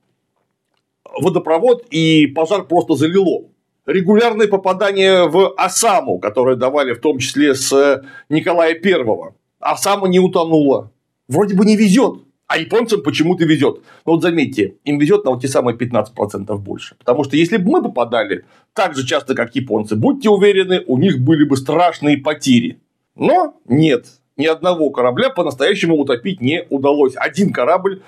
[1.21, 3.45] водопровод и пожар просто залило.
[3.87, 9.35] Регулярные попадания в Осаму, которые давали в том числе с Николая Первого.
[9.61, 10.93] Осама не утонула.
[11.27, 13.83] Вроде бы не везет, а японцам почему-то везет.
[14.05, 16.97] Но вот заметьте, им везет на вот те самые 15% больше.
[16.97, 21.21] Потому что если бы мы попадали так же часто, как японцы, будьте уверены, у них
[21.21, 22.81] были бы страшные потери.
[23.15, 24.07] Но нет,
[24.39, 27.15] ни одного корабля по-настоящему утопить не удалось.
[27.17, 28.03] Один корабль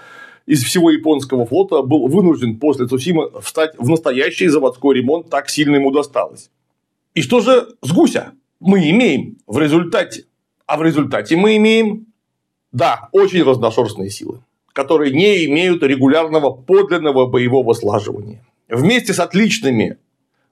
[0.46, 5.76] из всего японского флота был вынужден после Цусимы встать в настоящий заводской ремонт, так сильно
[5.76, 6.50] ему досталось.
[7.14, 10.24] И что же с гуся мы имеем в результате?
[10.66, 12.06] А в результате мы имеем
[12.72, 14.40] да, очень разношерстные силы,
[14.72, 18.44] которые не имеют регулярного подлинного боевого слаживания.
[18.68, 19.98] Вместе с отличными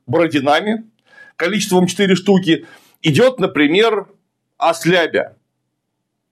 [0.07, 0.85] бородинами,
[1.37, 2.67] количеством 4 штуки,
[3.03, 4.09] идет, например,
[4.57, 5.37] Ослябя.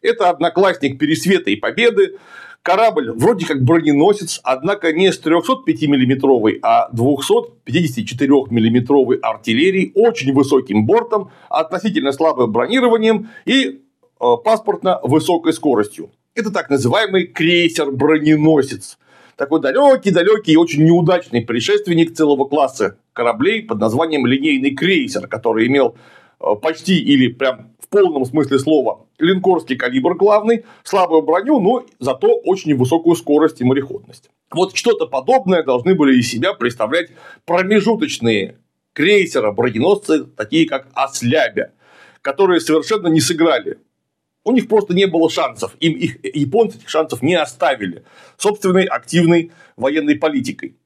[0.03, 2.19] Это одноклассник Пересвета и Победы,
[2.63, 10.87] корабль вроде как броненосец, однако не с 305 миллиметровой, а 254 миллиметровой артиллерией, очень высоким
[10.87, 13.81] бортом, относительно слабым бронированием и
[14.19, 16.11] Э, паспортно высокой скоростью.
[16.35, 18.97] Это так называемый крейсер-броненосец.
[19.37, 25.97] Такой далекий-далекий и очень неудачный предшественник целого класса кораблей под названием линейный крейсер, который имел
[26.41, 32.35] э, почти или прям в полном смысле слова линкорский калибр главный, слабую броню, но зато
[32.45, 34.31] очень высокую скорость и мореходность.
[34.51, 37.11] Вот что-то подобное должны были из себя представлять
[37.45, 38.59] промежуточные
[38.93, 41.73] крейсера, броненосцы, такие как Ослябя,
[42.23, 43.79] которые совершенно не сыграли
[44.47, 45.75] у них просто не было шансов.
[45.81, 48.05] Им их японцы этих шансов не оставили
[48.37, 50.77] собственной активной военной политикой.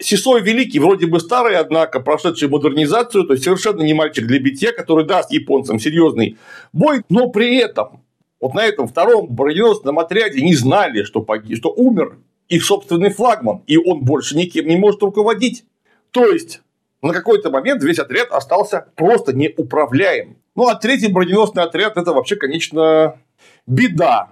[0.00, 4.72] Сисой Великий, вроде бы старый, однако прошедший модернизацию, то есть совершенно не мальчик для битья,
[4.72, 6.38] который даст японцам серьезный
[6.72, 8.02] бой, но при этом
[8.40, 13.62] вот на этом втором броненосном отряде не знали, что, погиб, что умер их собственный флагман,
[13.66, 15.64] и он больше никем не может руководить.
[16.12, 16.62] То есть,
[17.02, 20.38] на какой-то момент весь отряд остался просто неуправляем.
[20.54, 23.18] Ну, а третий броненосный отряд– это вообще, конечно,
[23.66, 24.30] беда.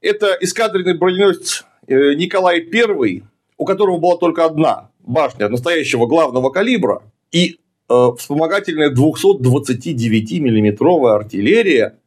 [0.00, 3.24] Это эскадренный броненосец э, Николай I,
[3.56, 11.98] у которого была только одна башня настоящего главного калибра и э, вспомогательная 229 миллиметровая артиллерия,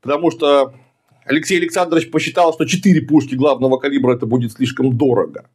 [0.00, 0.74] потому что
[1.24, 5.48] Алексей Александрович посчитал, что 4 пушки главного калибра это будет слишком дорого.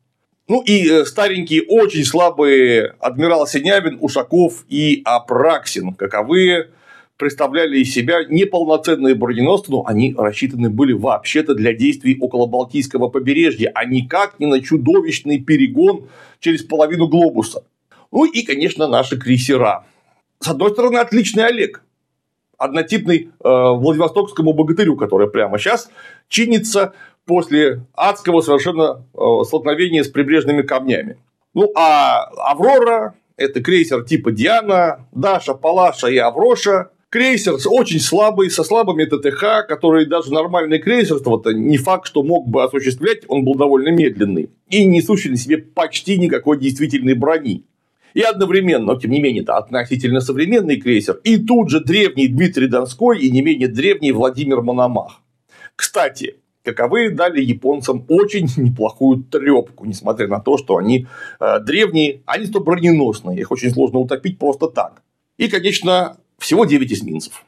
[0.48, 6.70] Ну и э, старенькие, очень слабые адмирал Синявин, Ушаков и Апраксин, каковы
[7.18, 13.72] представляли из себя неполноценные броненосцы, но они рассчитаны были вообще-то для действий около Балтийского побережья,
[13.74, 16.08] а никак не на чудовищный перегон
[16.40, 17.64] через половину глобуса.
[18.12, 19.86] Ну и, конечно, наши крейсера.
[20.40, 21.84] С одной стороны, отличный Олег,
[22.58, 25.90] однотипный э, Владивостокскому богатырю, который прямо сейчас
[26.28, 26.94] чинится
[27.26, 31.18] после адского совершенно э, столкновения с прибрежными камнями.
[31.54, 38.66] Ну, а Аврора– это крейсер типа Диана, Даша, Палаша и Авроша крейсер очень слабый, со
[38.66, 43.56] слабыми ТТХ, который даже нормальный крейсер, вот не факт, что мог бы осуществлять, он был
[43.56, 47.64] довольно медленный и не несущий на себе почти никакой действительной брони.
[48.14, 52.68] И одновременно, но тем не менее, это относительно современный крейсер, и тут же древний Дмитрий
[52.68, 55.22] Донской и не менее древний Владимир Мономах.
[55.78, 61.08] Кстати, каковы дали японцам очень неплохую трепку, несмотря на то, что они
[61.40, 65.02] э, древние, они то броненосные, их очень сложно утопить просто так.
[65.38, 67.46] И, конечно, всего 9 эсминцев.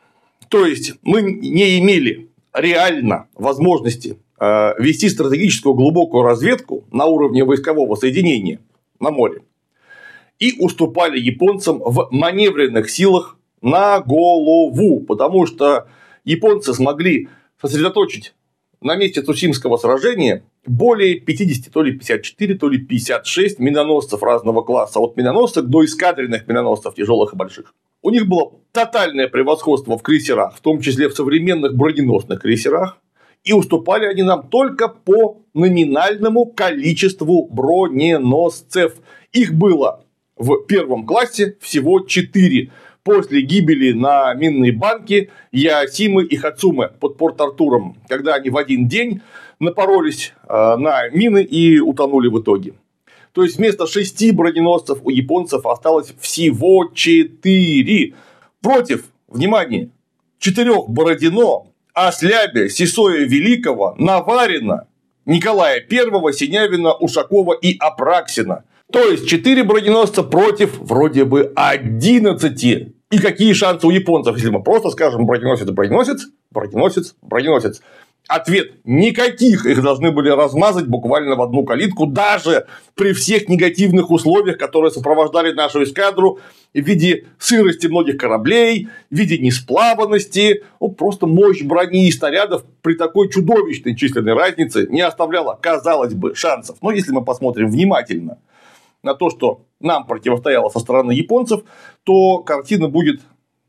[0.50, 7.96] То есть мы не имели реально возможности э, вести стратегическую глубокую разведку на уровне войскового
[7.96, 8.60] соединения
[9.00, 9.42] на море
[10.40, 15.88] и уступали японцам в маневренных силах на голову, потому что
[16.24, 18.34] японцы смогли сосредоточить
[18.82, 25.00] на месте Цусимского сражения более 50, то ли 54, то ли 56 миноносцев разного класса,
[25.00, 27.74] от миноносцев до эскадренных миноносцев, тяжелых и больших.
[28.02, 32.98] У них было тотальное превосходство в крейсерах, в том числе в современных броненосных крейсерах,
[33.44, 38.96] и уступали они нам только по номинальному количеству броненосцев.
[39.32, 40.04] Их было
[40.36, 42.72] в первом классе всего 4
[43.04, 49.22] после гибели на минной банке Ясимы и Хацумы под Порт-Артуром, когда они в один день
[49.60, 52.74] напоролись э, на мины и утонули в итоге.
[53.34, 58.16] То есть вместо шести броненосцев у японцев осталось всего четыре.
[58.62, 59.90] Против, внимание,
[60.40, 64.88] четырех Бородино, Ослябе, Сесоя Великого, Наварина,
[65.26, 68.64] Николая I, Синявина, Ушакова и Апраксина.
[68.92, 74.64] То есть 4 броненосца против вроде бы 11 и какие шансы у японцев, если мы
[74.64, 77.82] просто скажем броненосец, броненосец, броненосец, броненосец?
[78.28, 79.66] Ответ– никаких.
[79.66, 85.54] Их должны были размазать буквально в одну калитку, даже при всех негативных условиях, которые сопровождали
[85.54, 86.40] нашу эскадру
[86.74, 90.64] в виде сырости многих кораблей, в виде несплаванности.
[90.82, 96.36] Ну, просто мощь брони и снарядов при такой чудовищной численной разнице не оставляла, казалось бы,
[96.36, 96.78] шансов.
[96.82, 98.40] Но если мы посмотрим внимательно
[99.04, 101.62] на то, что нам противостояло со стороны японцев,
[102.04, 103.22] то картина будет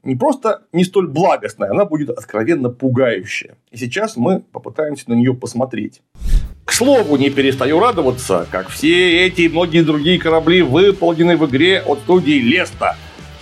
[0.02, 3.56] не просто не столь благостная, она будет откровенно пугающая.
[3.70, 6.02] И сейчас мы попытаемся на нее посмотреть.
[6.64, 11.80] К слову, не перестаю радоваться, как все эти и многие другие корабли выполнены в игре
[11.80, 12.96] от студии Леста.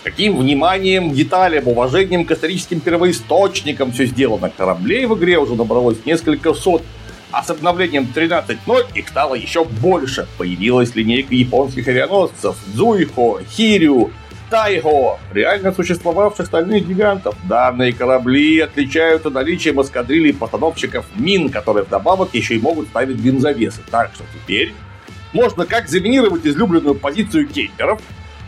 [0.05, 4.51] Каким вниманием, деталям, уважением к историческим первоисточникам все сделано.
[4.57, 6.85] Кораблей в игре уже набралось несколько сот,
[7.33, 10.29] а с обновлением 13.0 их стало еще больше.
[10.39, 14.13] Появилась линейка японских авианосцев Дзуихо, Хирю,
[14.51, 17.35] Тайго, реально существовавших стальных гигантов.
[17.45, 23.81] Данные корабли отличаются наличием эскадрилий постановщиков мин, которые вдобавок еще и могут ставить бензовесы.
[23.91, 24.73] Так что теперь
[25.33, 28.01] можно как заминировать излюбленную позицию кейперов,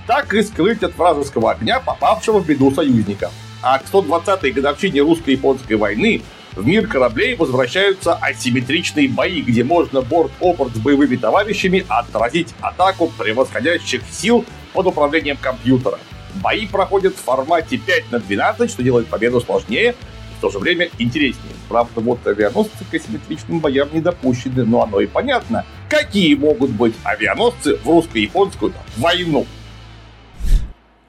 [0.07, 3.31] так и скрыть от вражеского огня попавшего в беду союзника.
[3.61, 6.23] А к 120-й годовщине русско-японской войны
[6.55, 14.03] в мир кораблей возвращаются асимметричные бои, где можно борт-опорт с боевыми товарищами отразить атаку превосходящих
[14.11, 14.45] сил
[14.79, 15.99] под управлением компьютера.
[16.41, 20.61] Бои проходят в формате 5 на 12, что делает победу сложнее и в то же
[20.61, 21.53] время интереснее.
[21.69, 25.67] Правда, вот авианосцы к асимметричным боям не допущены, но оно и понятно.
[25.91, 29.47] Какие могут быть авианосцы в русско-японскую войну?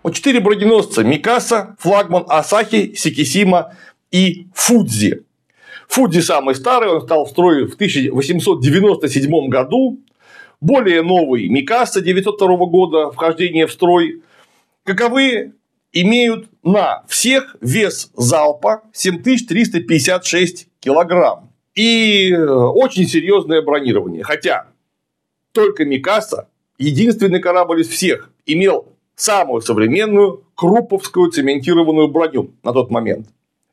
[0.02, 3.76] Вот четыре броненосца Микаса, флагман Асахи, Сикисима
[4.10, 5.22] и Фудзи.
[5.90, 10.00] Фудзи самый старый, он стал в строй в 1897 году.
[10.62, 14.22] Более новый Микаса 902 года, вхождение в строй.
[14.84, 15.54] Каковы
[15.94, 21.52] имеют на всех вес залпа 7356 килограмм.
[21.76, 24.24] И э, очень серьезное бронирование.
[24.24, 24.68] Хотя
[25.54, 33.28] только Микаса, единственный корабль из всех, имел самую современную круповскую цементированную броню на тот момент.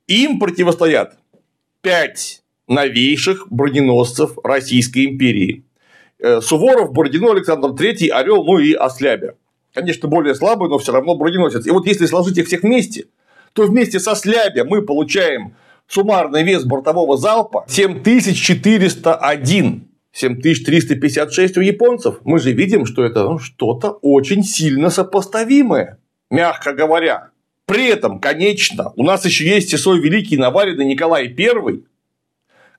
[0.07, 1.19] Им противостоят
[1.81, 5.66] пять новейших броненосцев Российской империи.
[6.19, 9.35] Э, Суворов, Бородино, Александр III, Орел, ну и Ослябя.
[9.75, 11.67] Конечно, более слабый, но все равно броненосец.
[11.67, 13.09] И вот если сложить их всех вместе,
[13.53, 15.55] то вместе со Слябя мы получаем
[15.87, 19.89] суммарный вес бортового залпа 7401.
[20.13, 22.21] 7356 у японцев.
[22.25, 25.99] Мы же видим, что это ну, что-то очень сильно сопоставимое,
[26.31, 27.29] мягко говоря.
[27.67, 31.83] При этом, конечно, у нас еще есть и свой великий наваренный Николай I,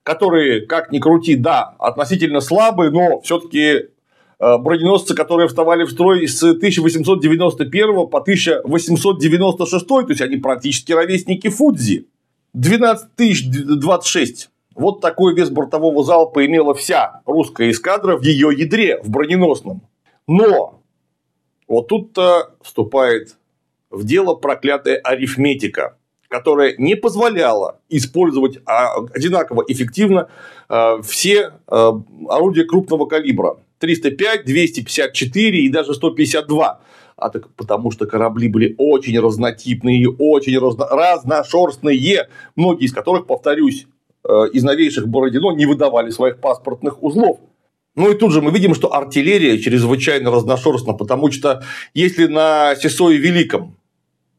[0.08, 3.88] которые, как ни крути, да, относительно слабые, но все-таки э,
[4.38, 12.06] броненосцы, которые вставали в строй с 1891 по 1896, то есть они практически ровесники Фудзи.
[12.54, 14.48] 12 026.
[14.74, 19.82] Вот такой вес бортового залпа имела вся русская эскадра в ее ядре, в броненосном.
[20.26, 20.80] Но
[21.66, 23.36] вот тут-то вступает
[23.90, 25.97] в дело проклятая арифметика,
[26.28, 30.28] которая не позволяла использовать а, одинаково эффективно
[30.68, 33.56] а, все а, орудия крупного калибра.
[33.78, 36.80] 305, 254 и даже 152
[37.16, 40.86] а так потому что корабли были очень разнотипные, очень разно...
[40.86, 43.88] разношерстные, многие из которых, повторюсь,
[44.24, 47.40] из новейших Бородино не выдавали своих паспортных узлов.
[47.96, 53.18] Ну и тут же мы видим, что артиллерия чрезвычайно разношерстна, потому что если на Сесое
[53.18, 53.76] Великом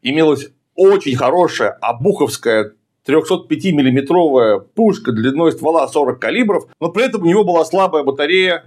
[0.01, 0.49] имелась
[0.80, 2.73] очень хорошая обуховская
[3.05, 8.63] 305-миллиметровая пушка длиной ствола 40 калибров, но при этом у него была слабая батарея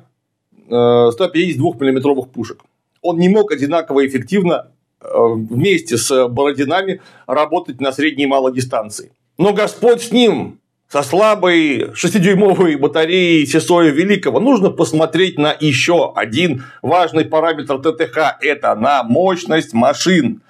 [0.69, 2.61] 152-миллиметровых э, пушек.
[3.01, 4.69] Он не мог одинаково эффективно
[5.01, 9.13] э, вместе с Бородинами работать на средней и малой дистанции.
[9.39, 16.65] Но Господь с ним, со слабой 6-дюймовой батареей Сесоя Великого, нужно посмотреть на еще один
[16.83, 20.43] важный параметр ТТХ– это на мощность машин.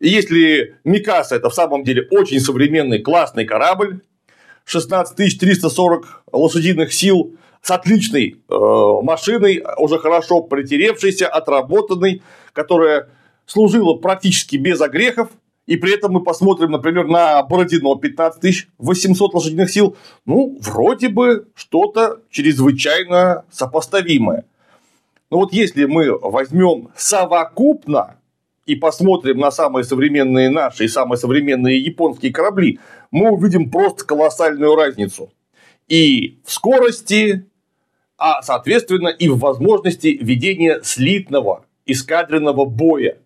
[0.00, 4.00] И если Микаса это в самом деле очень современный классный корабль,
[4.64, 8.54] 16 340 лошадиных сил с отличной э,
[9.02, 12.22] машиной, уже хорошо притеревшейся, отработанной,
[12.54, 13.10] которая
[13.44, 15.28] служила практически без огрехов,
[15.66, 21.48] и при этом мы посмотрим, например, на Бородино 15 800 лошадиных сил, ну, вроде бы
[21.54, 24.46] что-то чрезвычайно сопоставимое.
[25.30, 28.16] Но вот если мы возьмем совокупно
[28.66, 32.78] и посмотрим на самые современные наши и самые современные японские корабли,
[33.10, 35.32] мы увидим просто колоссальную разницу.
[35.88, 37.46] И в скорости,
[38.16, 43.18] а соответственно и в возможности ведения слитного эскадренного боя.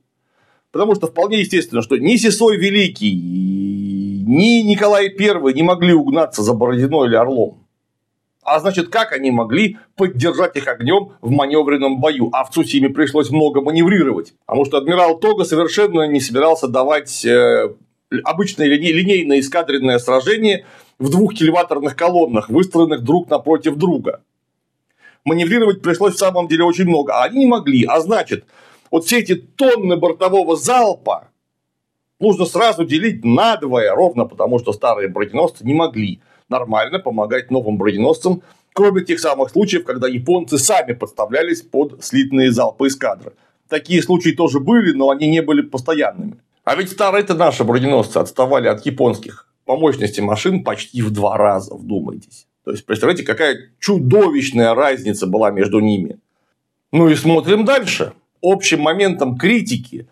[0.71, 6.55] Потому что вполне естественно, что ни Сесой Великий, ни Николай I не могли угнаться за
[6.55, 7.64] Бородино или Орлом.
[8.45, 12.29] А значит, как они могли поддержать их огнем в маневренном бою?
[12.33, 14.35] А в Цусиме пришлось много маневрировать.
[14.47, 17.75] Потому что адмирал Тога совершенно не собирался давать э,
[18.23, 20.67] обычное линейное эскадренное сражение
[20.99, 24.21] в двух кильваторных колоннах, выстроенных друг напротив друга.
[25.25, 27.85] Маневрировать пришлось в самом деле очень много, а они не могли.
[27.85, 28.45] А значит,
[28.91, 31.29] вот все эти тонны бортового залпа
[32.21, 38.43] нужно сразу делить надвое, ровно потому что старые броненосцы не могли нормально помогать новым броненосцам,
[38.73, 43.33] кроме тех самых случаев, когда японцы сами подставлялись под слитные залпы эскадры.
[43.69, 46.37] Такие случаи тоже были, но они не были постоянными.
[46.65, 51.75] А ведь старые-то наши броненосцы отставали от японских по мощности машин почти в два раза,
[51.75, 52.47] вдумайтесь.
[52.65, 56.19] То есть, представляете, какая чудовищная разница была между ними.
[56.93, 58.13] Ну и смотрим дальше.
[58.43, 60.07] Общим моментом критики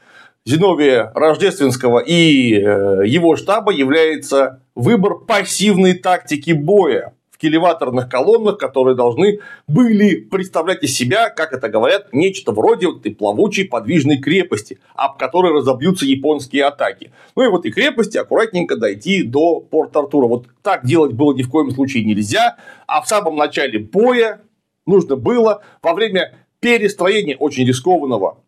[0.45, 8.97] Зиновия Рождественского и э, его штаба является выбор пассивной тактики боя в келеваторных колоннах, которые
[8.97, 9.39] должны
[9.69, 15.17] были представлять из себя, как это говорят, нечто вроде вот этой плавучей подвижной крепости, об
[15.17, 17.13] которой разобьются японские атаки.
[17.37, 20.27] Ну и вот и крепости аккуратненько дойти до Порт-Артура.
[20.27, 22.57] Вот так делать было ни в коем случае нельзя,
[22.89, 24.41] а в самом начале боя
[24.87, 28.39] нужно было во время перестроения очень рискованного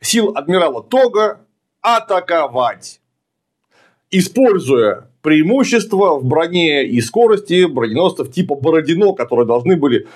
[0.00, 1.40] сил адмирала Тога
[1.80, 3.00] атаковать,
[4.10, 10.06] используя преимущества в броне и скорости броненосцев типа Бородино, которые должны были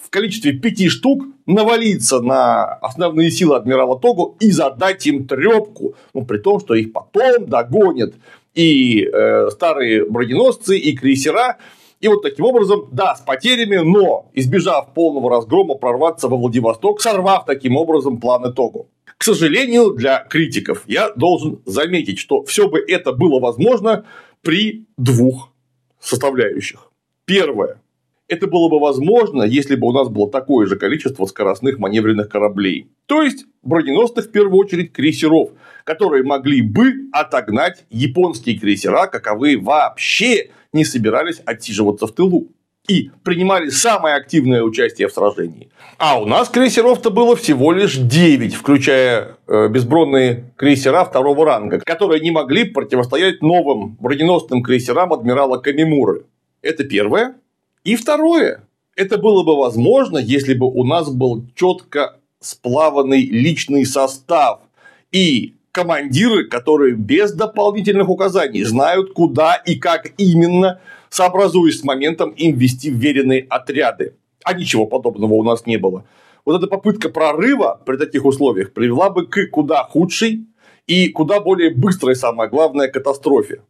[0.00, 6.24] в количестве пяти штук навалиться на основные силы адмирала Того и задать им трепку, ну,
[6.24, 8.14] при том, что их потом догонят
[8.54, 11.58] и э, старые броненосцы, и крейсера,
[12.00, 17.44] и вот таким образом, да, с потерями, но избежав полного разгрома, прорваться во Владивосток, сорвав
[17.44, 18.86] таким образом планы Того.
[19.20, 24.06] К сожалению, для критиков я должен заметить, что все бы это было возможно
[24.40, 25.52] при двух
[26.00, 26.90] составляющих.
[27.26, 27.82] Первое.
[28.28, 32.88] Это было бы возможно, если бы у нас было такое же количество скоростных маневренных кораблей.
[33.04, 35.50] То есть, броненосных, в первую очередь, крейсеров,
[35.84, 42.52] которые могли бы отогнать японские крейсера, каковые вообще не собирались отсиживаться в тылу
[42.90, 45.70] и принимали самое активное участие в сражении.
[45.96, 52.20] А у нас крейсеров-то было всего лишь 9, включая э, безбронные крейсера второго ранга, которые
[52.20, 56.24] не могли противостоять новым броненосным крейсерам адмирала Камимуры.
[56.62, 57.36] Это первое.
[57.84, 58.64] И второе.
[58.96, 64.62] Это было бы возможно, если бы у нас был четко сплаванный личный состав
[65.12, 70.80] и командиры, которые без дополнительных указаний знают, куда и как именно
[71.10, 74.14] сообразуясь с моментом им вести вверенные отряды.
[74.44, 76.06] А ничего подобного у нас не было.
[76.46, 80.46] Вот эта попытка прорыва при таких условиях привела бы к куда худшей
[80.86, 83.62] и куда более быстрой, самое главное, катастрофе.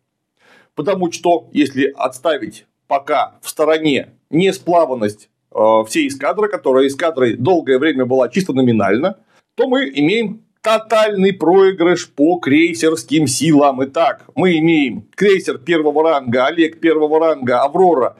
[0.75, 8.07] Потому что, если отставить пока в стороне несплаванность э, всей эскадры, которая эскадрой долгое время
[8.07, 9.19] была чисто номинально,
[9.57, 13.83] то мы имеем тотальный проигрыш по крейсерским силам.
[13.85, 18.17] Итак, мы имеем крейсер первого ранга, Олег первого ранга, Аврора,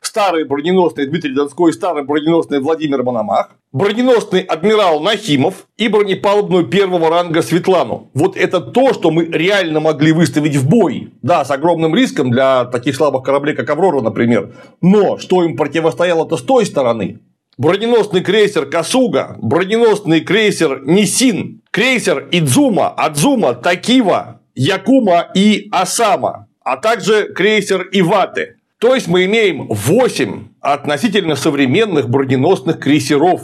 [0.00, 7.42] старый броненосный Дмитрий Донской, старый броненосный Владимир Мономах, броненосный адмирал Нахимов и бронепалубную первого ранга
[7.42, 8.10] Светлану.
[8.12, 11.12] Вот это то, что мы реально могли выставить в бой.
[11.22, 14.54] Да, с огромным риском для таких слабых кораблей, как Аврора, например.
[14.80, 17.20] Но что им противостояло-то с той стороны?
[17.58, 27.32] Броненосный крейсер Касуга, броненосный крейсер Нисин, крейсер Идзума, Адзума, Такива, Якума и Асама, а также
[27.32, 28.56] крейсер Иваты.
[28.78, 33.42] То есть мы имеем 8 относительно современных броненосных крейсеров,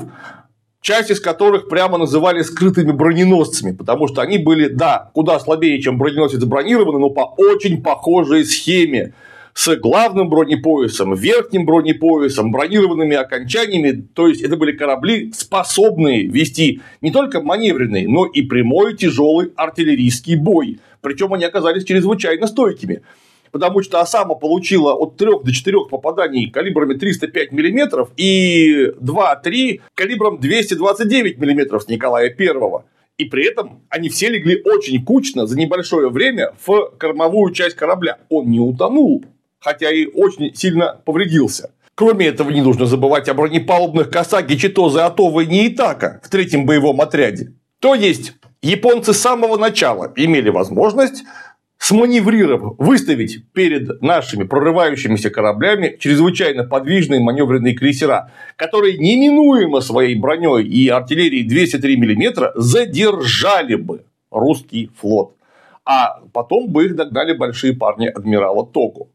[0.82, 5.98] часть из которых прямо называли скрытыми броненосцами, потому что они были, да, куда слабее, чем
[5.98, 9.14] броненосец бронированный, но по очень похожей схеме
[9.55, 14.07] с главным бронепоясом, верхним бронепоясом, бронированными окончаниями.
[14.14, 20.36] То есть, это были корабли, способные вести не только маневренный, но и прямой тяжелый артиллерийский
[20.36, 20.80] бой.
[21.01, 23.03] Причем они оказались чрезвычайно стойкими.
[23.53, 30.38] Потому что Осама получила от 3 до 4 попаданий калибрами 305 мм и 2-3 калибром
[30.38, 32.84] 229 мм с Николая I.
[33.18, 38.18] И при этом они все легли очень кучно за небольшое время в кормовую часть корабля.
[38.28, 39.24] Он не утонул
[39.61, 41.70] хотя и очень сильно повредился.
[41.94, 47.00] Кроме этого, не нужно забывать о бронепалубных Касаги, Читозы, Атовы и Неитака в третьем боевом
[47.00, 47.52] отряде.
[47.78, 48.32] То есть,
[48.62, 51.24] японцы с самого начала имели возможность
[51.80, 60.88] сманеврировав, выставить перед нашими прорывающимися кораблями чрезвычайно подвижные маневренные крейсера, которые неминуемо своей броней и
[60.88, 65.34] артиллерией 203 мм задержали бы русский флот.
[65.86, 69.08] А потом бы их догнали большие парни адмирала Току.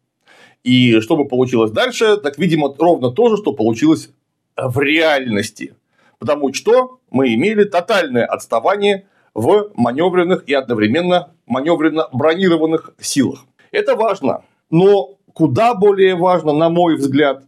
[0.66, 4.10] И что бы получилось дальше, так, видимо, ровно то же, что получилось
[4.58, 5.76] в реальности.
[6.18, 9.06] Потому что мы имели тотальное отставание
[9.36, 13.46] в маневренных и одновременно маневренно бронированных силах.
[13.72, 14.44] Это важно.
[14.72, 17.44] Но куда более важно, на мой взгляд,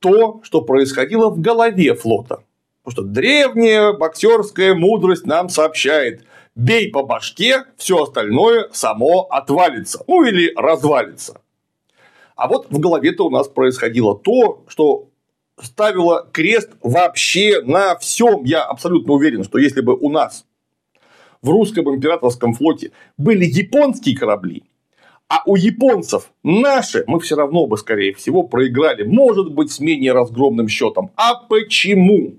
[0.00, 2.42] то, что происходило в голове флота.
[2.82, 6.24] Потому что древняя боксерская мудрость нам сообщает,
[6.56, 11.40] бей по башке, все остальное само отвалится, ну или развалится.
[12.36, 15.08] А вот в голове-то у нас происходило то, что
[15.60, 18.44] ставило крест вообще на всем.
[18.44, 20.46] Я абсолютно уверен, что если бы у нас
[21.42, 24.64] в русском императорском флоте были японские корабли,
[25.28, 30.12] а у японцев наши, мы все равно бы, скорее всего, проиграли, может быть, с менее
[30.12, 31.10] разгромным счетом.
[31.16, 32.36] А почему?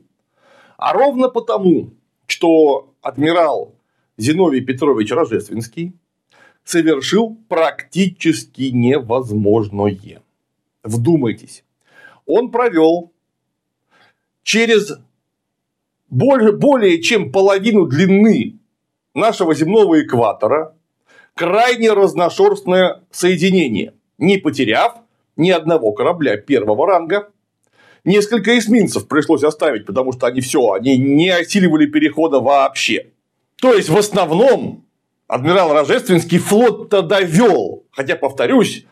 [0.78, 1.92] А ровно потому,
[2.28, 3.76] что адмирал
[4.18, 5.94] Зиновий Петрович Рожественский
[6.66, 10.22] совершил практически невозможное.
[10.84, 11.64] Вдумайтесь.
[12.26, 13.14] Он провел
[14.44, 14.98] через
[16.10, 18.60] более, более чем половину длины
[19.14, 20.76] нашего земного экватора
[21.36, 24.98] крайне разношерстное соединение, не потеряв
[25.36, 27.30] ни одного корабля первого ранга.
[28.04, 33.12] Несколько эсминцев пришлось оставить, потому что они все, они не осиливали перехода вообще.
[33.58, 34.85] То есть, в основном,
[35.28, 37.86] адмирал Рожественский флот-то довел.
[37.92, 38.86] Хотя, повторюсь,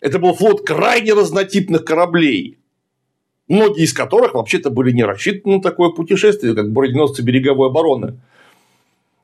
[0.00, 2.58] это был флот крайне разнотипных кораблей,
[3.48, 8.20] многие из которых вообще-то были не рассчитаны на такое путешествие, как броненосцы береговой обороны.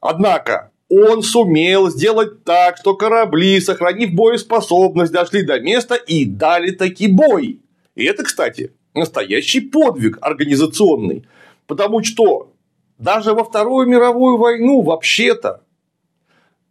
[0.01, 7.07] Однако, он сумел сделать так, что корабли, сохранив боеспособность, дошли до места и дали таки
[7.07, 7.61] бой.
[7.95, 11.27] И это, кстати, настоящий подвиг организационный.
[11.67, 12.53] Потому что
[12.99, 15.63] даже во Вторую мировую войну вообще-то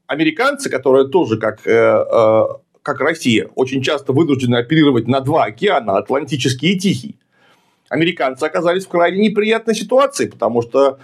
[0.10, 2.44] американцы, которые тоже как, э, э,
[2.82, 7.16] как Россия, очень часто вынуждены оперировать на два океана, Атлантический и Тихий,
[7.90, 10.98] американцы оказались в крайне неприятной ситуации, потому что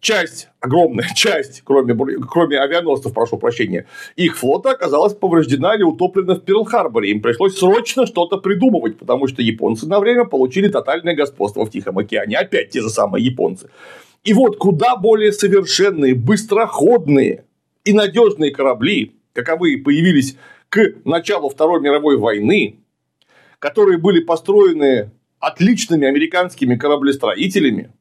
[0.00, 1.94] часть, огромная часть, кроме,
[2.26, 3.84] кроме авианосцев, прошу прощения,
[4.16, 7.08] их флота оказалась повреждена или утоплена в Перл-Харборе.
[7.08, 11.98] Им пришлось срочно что-то придумывать, потому что японцы на время получили тотальное господство в Тихом
[11.98, 12.38] океане.
[12.38, 13.68] Опять те же самые японцы.
[14.24, 17.44] И вот куда более совершенные, быстроходные
[17.88, 20.36] и надежные корабли, каковые появились
[20.68, 22.80] к началу Второй мировой войны,
[23.58, 25.10] которые были построены
[25.40, 27.92] отличными американскими кораблестроителями,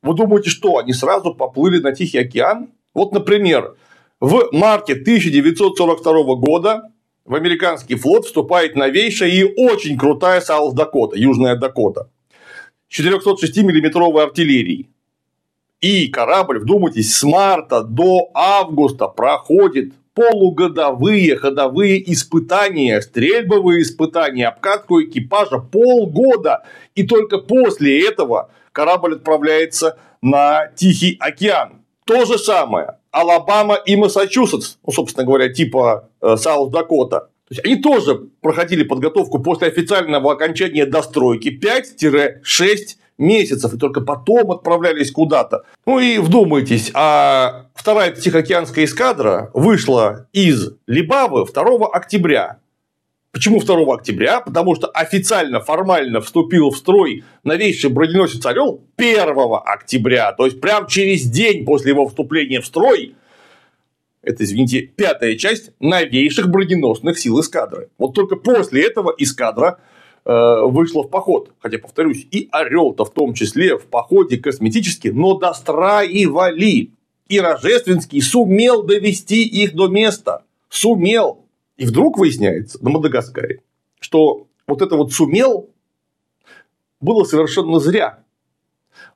[0.00, 2.70] вы думаете, что они сразу поплыли на Тихий океан?
[2.94, 3.76] Вот, например,
[4.18, 6.90] в марте 1942 года
[7.26, 12.10] в американский флот вступает новейшая и очень крутая South Dakota, Южная Дакота,
[12.88, 14.88] 406 миллиметровой артиллерией.
[15.80, 25.58] И корабль, вдумайтесь, с марта до августа проходит полугодовые ходовые испытания, стрельбовые испытания, обкатку экипажа
[25.58, 26.64] полгода.
[26.94, 31.82] И только после этого корабль отправляется на Тихий океан.
[32.06, 32.98] То же самое.
[33.10, 37.20] Алабама и Массачусетс, ну, собственно говоря, типа э, South Dakota.
[37.20, 42.42] То есть, они тоже проходили подготовку после официального окончания достройки 5-6
[43.18, 45.64] месяцев, и только потом отправлялись куда-то.
[45.86, 52.58] Ну и вдумайтесь, а вторая Тихоокеанская эскадра вышла из Либавы 2 октября.
[53.32, 54.40] Почему 2 октября?
[54.40, 59.18] Потому что официально, формально вступил в строй новейший броненосец Орел 1
[59.64, 60.32] октября.
[60.32, 63.16] То есть, прямо через день после его вступления в строй
[64.24, 67.90] это, извините, пятая часть новейших броненосных сил эскадры.
[67.98, 69.80] Вот только после этого эскадра
[70.26, 71.52] Э, вышла в поход.
[71.58, 76.92] Хотя, повторюсь, и Орел-то в том числе в походе косметически, но достраивали.
[77.28, 80.44] И Рожественский сумел довести их до места.
[80.70, 81.44] Сумел.
[81.76, 83.60] И вдруг выясняется на Мадагаскаре,
[84.00, 85.70] что вот это вот сумел
[87.00, 88.20] было совершенно зря.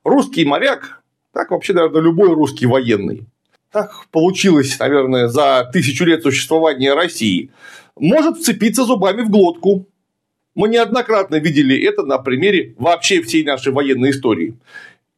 [0.03, 1.01] Русский моряк,
[1.31, 3.25] так вообще, наверное, любой русский военный,
[3.71, 7.51] так получилось, наверное, за тысячу лет существования России,
[7.95, 9.87] может вцепиться зубами в глотку.
[10.59, 14.57] Мы неоднократно видели это на примере вообще всей нашей военной истории.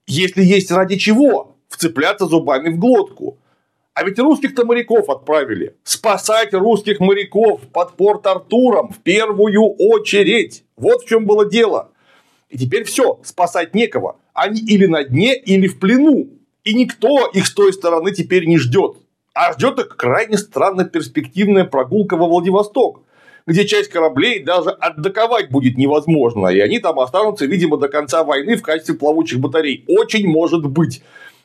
[0.06, 3.40] Если есть ради чего вцепляться зубами в глотку.
[3.96, 5.74] А ведь русских-то моряков отправили.
[5.84, 10.64] Спасать русских моряков под порт Артуром в первую очередь.
[10.78, 11.90] Вот в чем было дело.
[12.50, 14.18] И теперь все, спасать некого.
[14.36, 16.30] Они или на дне, или в плену.
[16.64, 18.98] И никто их с той стороны теперь не ждет.
[19.34, 23.02] А ждет их крайне странно перспективная прогулка во Владивосток,
[23.48, 28.56] где часть кораблей даже отдоковать будет невозможно, и они там останутся, видимо, до конца войны
[28.56, 29.84] в качестве плавучих батарей.
[29.88, 31.02] Очень может быть,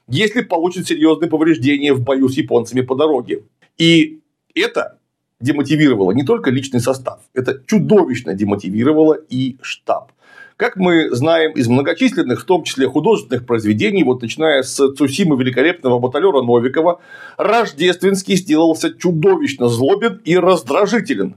[0.08, 3.44] если получат серьезные повреждения в бою с японцами по дороге.
[3.78, 4.20] И
[4.54, 4.98] это
[5.40, 10.12] демотивировало не только личный состав, это чудовищно демотивировало и штаб.
[10.56, 15.98] Как мы знаем из многочисленных, в том числе художественных произведений, вот начиная с Цусимы великолепного
[15.98, 17.02] баталера Новикова,
[17.36, 21.36] Рождественский сделался чудовищно злобен и раздражителен.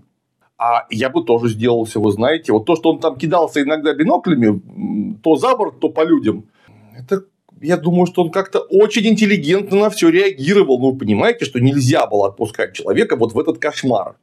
[0.60, 5.18] А я бы тоже сделался, вы знаете, вот то, что он там кидался иногда биноклями,
[5.24, 6.50] то за борт, то по людям,
[6.98, 7.24] это
[7.62, 10.80] я думаю, что он как-то очень интеллигентно на все реагировал.
[10.80, 14.18] Ну, вы понимаете, что нельзя было отпускать человека вот в этот кошмар.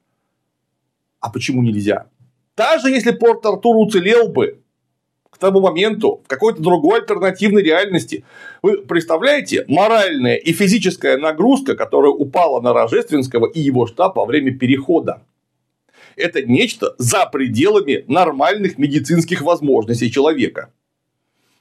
[1.20, 2.06] А почему нельзя?
[2.54, 4.60] Даже если Порт Артур уцелел бы,
[5.30, 8.24] к тому моменту в какой-то другой альтернативной реальности.
[8.62, 14.56] Вы представляете, моральная и физическая нагрузка, которая упала на Рождественского и его штаб во время
[14.56, 15.22] перехода.
[16.16, 20.70] Это нечто за пределами нормальных медицинских возможностей человека.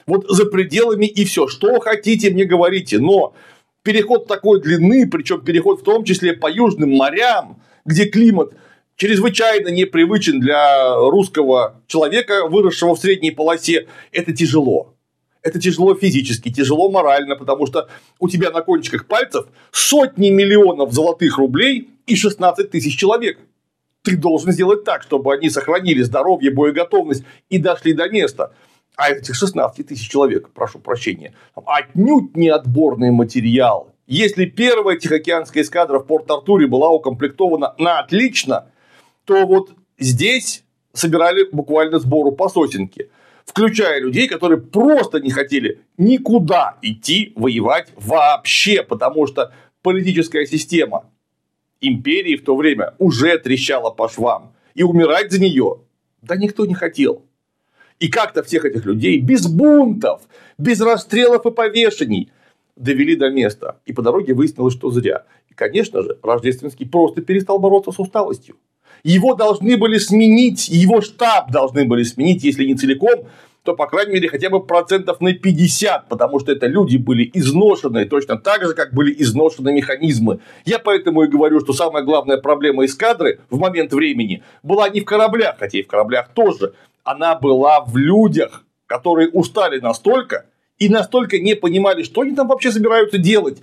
[0.06, 1.48] Вот за пределами и все.
[1.48, 2.98] Что хотите, мне говорите.
[2.98, 3.34] Но
[3.82, 8.52] переход такой длины, причем переход в том числе по южным морям, где климат
[8.96, 14.94] чрезвычайно непривычен для русского человека, выросшего в средней полосе, это тяжело.
[15.42, 21.38] Это тяжело физически, тяжело морально, потому что у тебя на кончиках пальцев сотни миллионов золотых
[21.38, 23.38] рублей и 16 тысяч человек.
[24.06, 28.52] Ты должен сделать так, чтобы они сохранили здоровье, боеготовность и дошли до места.
[28.94, 33.92] А этих 16 тысяч человек, прошу прощения, отнюдь не отборный материал.
[34.06, 38.68] Если первая Тихоокеанская эскадра в Порт-Артуре была укомплектована на отлично,
[39.24, 43.10] то вот здесь собирали буквально сбору по сотенке,
[43.44, 49.52] включая людей, которые просто не хотели никуда идти воевать вообще, потому что
[49.82, 51.10] политическая система
[51.80, 55.80] империи в то время уже трещала по швам, и умирать за нее
[56.26, 57.22] да никто не хотел.
[57.98, 60.22] И как-то всех этих людей без бунтов,
[60.58, 62.30] без расстрелов и повешений
[62.76, 63.80] довели до места.
[63.86, 65.24] И по дороге выяснилось, что зря.
[65.48, 68.56] И, конечно же, Рождественский просто перестал бороться с усталостью.
[69.02, 73.28] Его должны были сменить, его штаб должны были сменить, если не целиком,
[73.66, 78.06] то, по крайней мере, хотя бы процентов на 50, потому что это люди были изношенные,
[78.06, 80.38] точно так же, как были изношены механизмы.
[80.64, 85.04] Я поэтому и говорю, что самая главная проблема эскадры в момент времени была не в
[85.04, 90.46] кораблях, хотя и в кораблях тоже, она была в людях, которые устали настолько
[90.78, 93.58] и настолько не понимали, что они там вообще собираются делать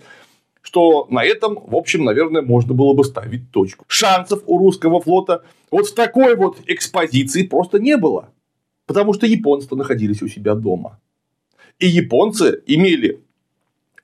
[0.65, 3.83] что на этом, в общем, наверное, можно было бы ставить точку.
[3.89, 8.29] Шансов у русского флота вот в такой вот экспозиции просто не было.
[8.85, 10.99] Потому что японцы находились у себя дома.
[11.79, 13.23] И японцы имели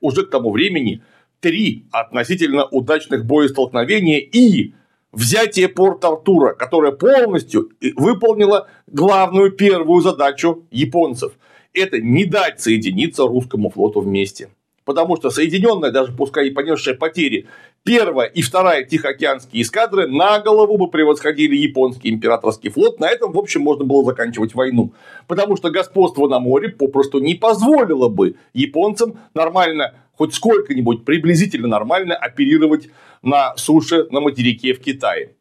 [0.00, 1.02] уже к тому времени
[1.40, 4.74] три относительно удачных боестолкновения и
[5.12, 11.32] взятие Порт-Артура, которое полностью выполнило главную первую задачу японцев.
[11.72, 14.48] Это не дать соединиться русскому флоту вместе
[14.90, 17.46] потому что соединенная, даже пускай и понесшая потери,
[17.84, 23.00] первая и вторая Тихоокеанские эскадры на голову бы превосходили японский императорский флот.
[23.00, 24.92] На этом, в общем, можно было заканчивать войну.
[25.26, 32.14] Потому что господство на море попросту не позволило бы японцам нормально, хоть сколько-нибудь приблизительно нормально
[32.14, 32.88] оперировать
[33.22, 35.34] на суше на материке в Китае.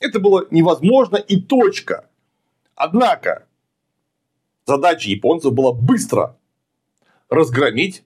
[0.00, 2.08] Это было невозможно и точка.
[2.74, 3.46] Однако,
[4.64, 6.36] задача японцев была быстро
[7.28, 8.04] разгромить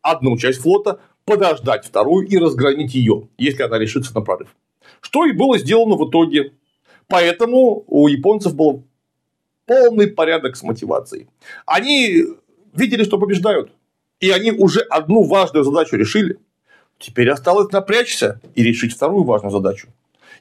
[0.00, 4.54] одну часть флота, подождать вторую и разгромить ее, если она решится на прорыв.
[5.00, 6.52] Что и было сделано в итоге.
[7.08, 8.84] Поэтому у японцев был
[9.66, 11.28] полный порядок с мотивацией.
[11.66, 12.24] Они
[12.74, 13.70] видели, что побеждают.
[14.20, 16.38] И они уже одну важную задачу решили.
[16.98, 19.88] Теперь осталось напрячься и решить вторую важную задачу.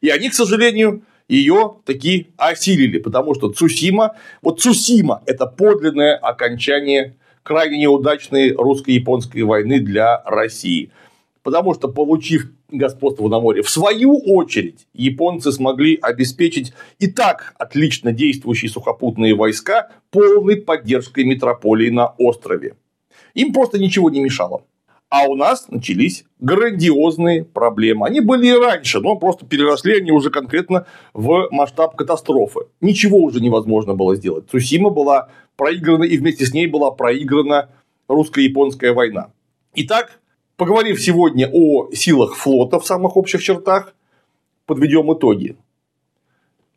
[0.02, 7.16] И они, к сожалению, ее таки осилили, потому что Цусима, вот Цусима– это подлинное окончание
[7.44, 10.92] крайне неудачной русско-японской войны для России.
[11.44, 18.14] Потому что, получив господство на море, в свою очередь, японцы смогли обеспечить и так отлично
[18.14, 22.76] действующие сухопутные войска полной поддержкой метрополии на острове.
[23.34, 24.64] Им просто ничего не мешало.
[25.14, 28.08] А у нас начались грандиозные проблемы.
[28.08, 32.62] Они были и раньше, но просто переросли они уже конкретно в масштаб катастрофы.
[32.82, 34.50] Ничего уже невозможно было сделать.
[34.50, 37.70] Цусима была проиграна, и вместе с ней была проиграна
[38.08, 39.30] русско-японская война.
[39.76, 40.20] Итак,
[40.58, 43.94] поговорив сегодня о силах флота в самых общих чертах,
[44.66, 45.58] подведем итоги.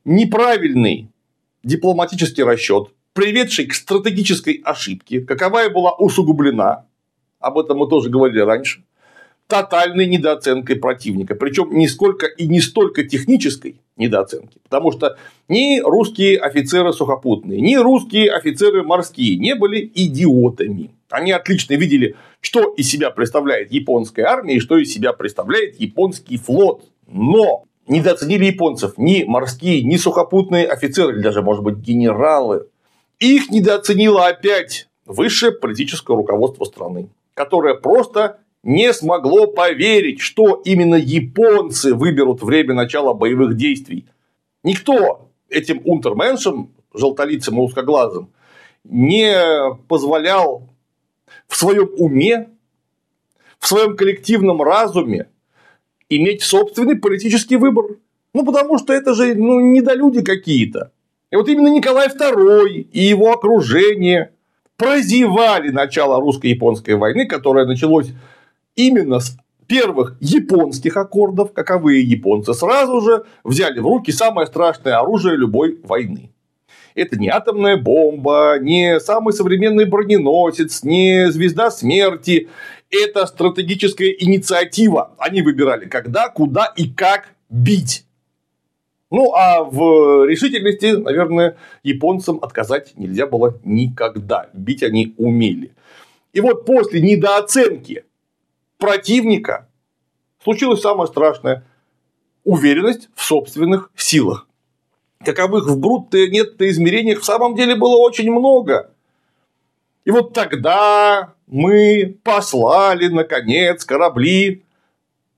[0.04, 1.08] Неправильный
[1.64, 6.85] дипломатический расчет, приведший к стратегической ошибке, каковая была усугублена
[7.46, 8.82] об этом мы тоже говорили раньше,
[9.46, 11.34] тотальной недооценкой противника.
[11.34, 14.58] Причем не сколько и не столько технической недооценки.
[14.64, 15.16] Потому что
[15.48, 20.90] ни русские офицеры сухопутные, ни русские офицеры морские не были идиотами.
[21.10, 26.36] Они отлично видели, что из себя представляет японская армия и что из себя представляет японский
[26.36, 26.82] флот.
[27.06, 32.66] Но недооценили японцев ни морские, ни сухопутные офицеры, или даже, может быть, генералы.
[33.20, 41.94] Их недооценило опять высшее политическое руководство страны которое просто не смогло поверить, что именно японцы
[41.94, 44.06] выберут время начала боевых действий.
[44.64, 48.32] Никто этим унтерменшем, желтолицым и узкоглазым,
[48.84, 49.36] не
[49.86, 50.68] позволял
[51.46, 52.48] в своем уме,
[53.58, 55.28] в своем коллективном разуме
[56.08, 57.98] иметь собственный политический выбор.
[58.32, 60.90] Ну, потому что это же ну, недолюди какие-то.
[61.30, 64.32] И вот именно Николай II и его окружение
[64.76, 68.08] прозевали начало русско-японской войны, которое началось
[68.74, 75.36] именно с первых японских аккордов, каковые японцы сразу же взяли в руки самое страшное оружие
[75.36, 76.30] любой войны.
[76.94, 82.48] Это не атомная бомба, не самый современный броненосец, не звезда смерти.
[82.90, 85.12] Это стратегическая инициатива.
[85.18, 88.05] Они выбирали, когда, куда и как бить.
[89.16, 94.50] Ну, а в решительности, наверное, японцам отказать нельзя было никогда.
[94.52, 95.74] Бить они умели.
[96.34, 98.04] И вот после недооценки
[98.76, 99.70] противника
[100.44, 101.64] случилось самое страшное–
[102.44, 104.46] уверенность в собственных силах.
[105.24, 108.90] Каковых в брутто нет измерениях в самом деле было очень много.
[110.04, 114.65] И вот тогда мы послали, наконец, корабли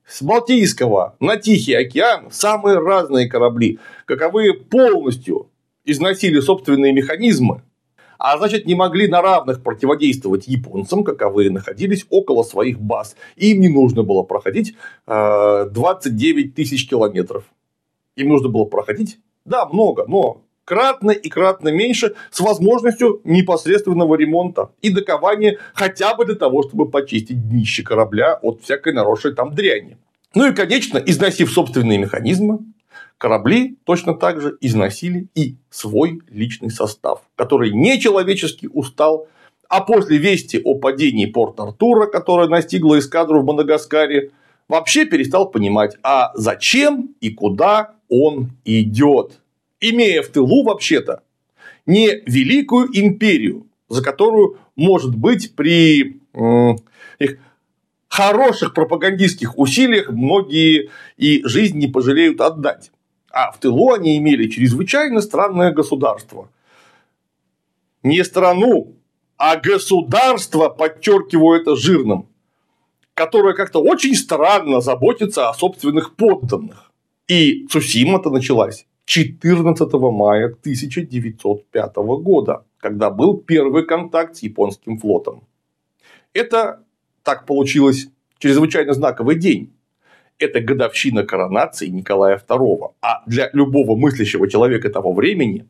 [0.09, 5.49] с Балтийского на Тихий океан самые разные корабли, каковые полностью
[5.85, 7.61] износили собственные механизмы,
[8.17, 13.15] а значит не могли на равных противодействовать японцам, каковые находились около своих баз.
[13.35, 17.43] Им не нужно было проходить 29 э, тысяч километров.
[18.15, 24.69] Им нужно было проходить, да, много, но кратно и кратно меньше с возможностью непосредственного ремонта
[24.83, 29.97] и докования хотя бы для того, чтобы почистить днище корабля от всякой наросшей там дряни.
[30.35, 32.59] Ну и, конечно, износив собственные механизмы,
[33.17, 39.27] корабли точно так же износили и свой личный состав, который нечеловечески устал,
[39.69, 44.29] а после вести о падении Порт-Артура, которая настигла эскадру в Мадагаскаре,
[44.67, 49.39] вообще перестал понимать, а зачем и куда он идет
[49.79, 51.23] имея в тылу вообще-то
[51.85, 56.21] не великую империю, за которую, может быть, при
[57.19, 57.39] их
[58.07, 62.91] хороших пропагандистских усилиях многие и жизнь не пожалеют отдать.
[63.31, 66.49] А в тылу они имели чрезвычайно странное государство.
[68.03, 68.95] Не страну,
[69.37, 72.27] а государство, подчеркиваю это жирным,
[73.13, 76.91] которое как-то очень странно заботится о собственных подданных.
[77.27, 85.47] И Цусима-то началась 14 мая 1905 года, когда был первый контакт с японским флотом.
[86.31, 86.83] Это
[87.23, 89.73] так получилось чрезвычайно знаковый день.
[90.37, 92.93] Это годовщина коронации Николая II.
[93.01, 95.67] А для любого мыслящего человека того времени,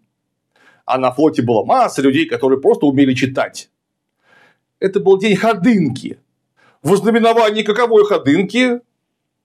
[0.84, 3.70] а на флоте была масса людей, которые просто умели читать.
[4.82, 6.20] Это был день ходынки.
[6.84, 8.82] В ознаменовании каковой ходынки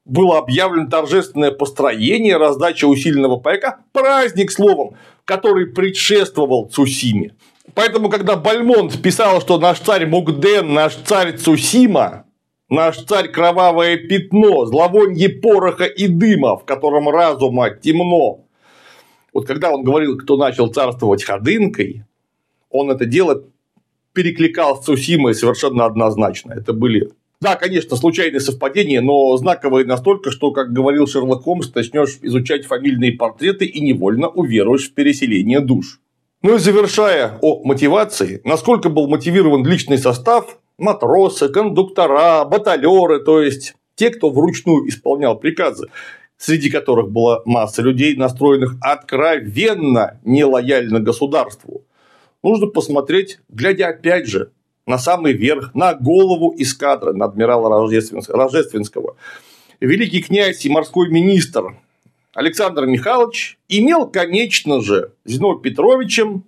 [0.05, 7.35] было объявлено торжественное построение, раздача усиленного пайка, праздник словом, который предшествовал Цусиме.
[7.75, 12.27] Поэтому, когда Бальмонт писал, что наш царь Мугден, наш царь Цусима,
[12.69, 18.45] наш царь кровавое пятно, зловонье пороха и дыма, в котором разума темно.
[19.33, 22.05] Вот когда он говорил, кто начал царствовать ходынкой,
[22.69, 23.45] он это дело
[24.13, 26.53] перекликал с Цусимой совершенно однозначно.
[26.53, 27.11] Это были
[27.45, 33.13] да, конечно, случайные совпадения, но знаковые настолько, что, как говорил Шерлок Холмс, начнешь изучать фамильные
[33.13, 36.01] портреты и невольно уверуешь в переселение душ.
[36.41, 43.75] Ну и завершая о мотивации, насколько был мотивирован личный состав, матросы, кондуктора, баталеры, то есть
[43.95, 45.89] Те, кто вручную исполнял приказы,
[46.39, 51.85] среди которых была масса людей, настроенных откровенно нелояльно государству.
[52.43, 54.51] Нужно посмотреть, глядя опять же
[54.87, 57.89] на самый верх, на голову эскадры, на адмирала
[58.29, 59.17] Рожественского.
[59.81, 61.77] Великий князь и морской министр
[62.35, 66.45] Александр Михайлович имел, конечно же, с Зиновием Петровичем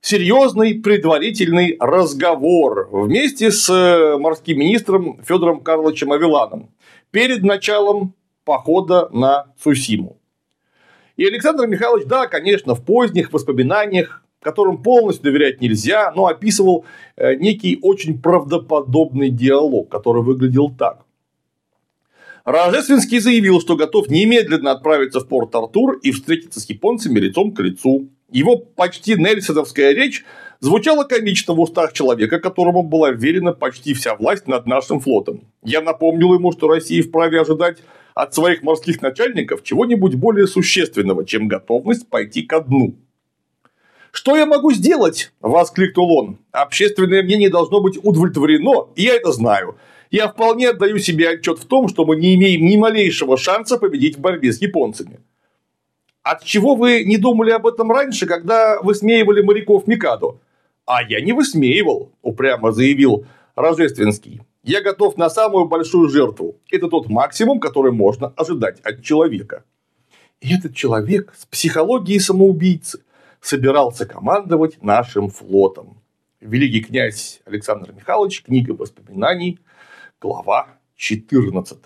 [0.00, 6.70] серьезный предварительный разговор вместе с э, морским министром Федором Карловичем Авиланом
[7.10, 10.18] перед началом похода на Цусиму.
[11.16, 16.84] И Александр Михайлович, да, конечно, в поздних воспоминаниях, которым полностью доверять нельзя, но описывал
[17.16, 21.04] э, некий очень правдоподобный диалог, который выглядел так.
[22.44, 27.60] Рожественский заявил, что готов немедленно отправиться в порт Артур и встретиться с японцами лицом к
[27.60, 28.08] лицу.
[28.30, 30.24] Его почти нельсоновская речь
[30.60, 35.42] звучала комично в устах человека, которому была верена почти вся власть над нашим флотом.
[35.62, 37.78] Я напомнил ему, что Россия вправе ожидать
[38.14, 42.94] от своих морских начальников чего-нибудь более существенного, чем готовность пойти ко дну.
[44.10, 46.38] «Что я могу сделать?»– воскликнул он.
[46.52, 49.76] «Общественное мнение должно быть удовлетворено, и я это знаю
[50.10, 54.16] я вполне отдаю себе отчет в том, что мы не имеем ни малейшего шанса победить
[54.16, 55.20] в борьбе с японцами.
[56.22, 60.38] От чего вы не думали об этом раньше, когда высмеивали моряков Микадо?
[60.86, 64.40] А я не высмеивал, упрямо заявил Рожественский.
[64.62, 66.56] Я готов на самую большую жертву.
[66.70, 69.64] Это тот максимум, который можно ожидать от человека.
[70.40, 73.00] И этот человек с психологией самоубийцы
[73.40, 76.00] собирался командовать нашим флотом.
[76.40, 79.58] Великий князь Александр Михайлович, книга воспоминаний,
[80.20, 81.78] глава 14.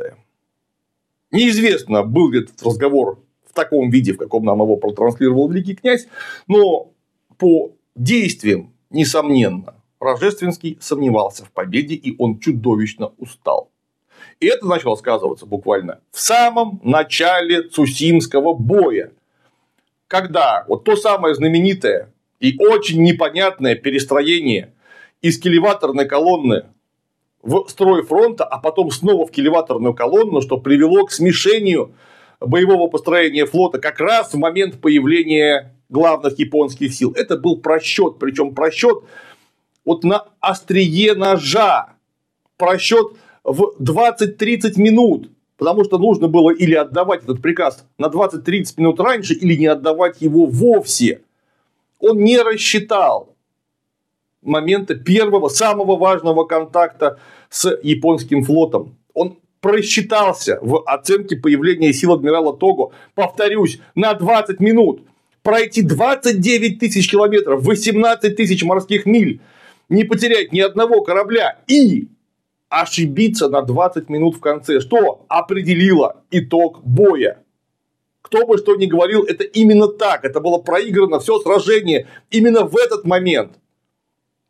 [1.30, 6.06] Неизвестно, был ли этот разговор в таком виде, в каком нам его протранслировал великий князь,
[6.46, 6.92] но
[7.38, 13.70] по действиям, несомненно, Рожественский сомневался в победе, и он чудовищно устал.
[14.40, 19.12] И это начало сказываться буквально в самом начале Цусимского боя,
[20.12, 24.74] когда вот то самое знаменитое и очень непонятное перестроение
[25.22, 26.66] из келеваторной колонны
[27.42, 31.94] в строй фронта, а потом снова в келеваторную колонну, что привело к смешению
[32.40, 37.14] боевого построения флота как раз в момент появления главных японских сил.
[37.16, 38.98] Это был просчет, причем просчет
[39.86, 41.94] вот на острие ножа,
[42.58, 45.30] просчет в 20-30 минут,
[45.62, 50.20] потому что нужно было или отдавать этот приказ на 20-30 минут раньше, или не отдавать
[50.20, 51.20] его вовсе.
[52.00, 53.36] Он не рассчитал
[54.42, 58.96] момента первого, самого важного контакта с японским флотом.
[59.14, 65.02] Он просчитался в оценке появления сил адмирала Того, повторюсь, на 20 минут.
[65.44, 69.40] Пройти 29 тысяч километров, 18 тысяч морских миль,
[69.88, 72.08] не потерять ни одного корабля и
[72.72, 77.44] ошибиться на 20 минут в конце, что определило итог боя.
[78.22, 80.24] Кто бы что ни говорил, это именно так.
[80.24, 83.58] Это было проиграно все сражение именно в этот момент.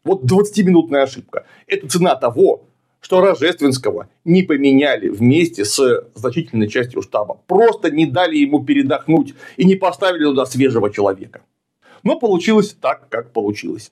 [0.04, 1.46] Вот 20-минутная ошибка.
[1.66, 2.68] Это цена того,
[3.00, 7.40] что Рожественского не поменяли вместе с значительной частью штаба.
[7.48, 11.42] Просто не дали ему передохнуть и не поставили туда свежего человека.
[12.04, 13.90] Но получилось так, как получилось.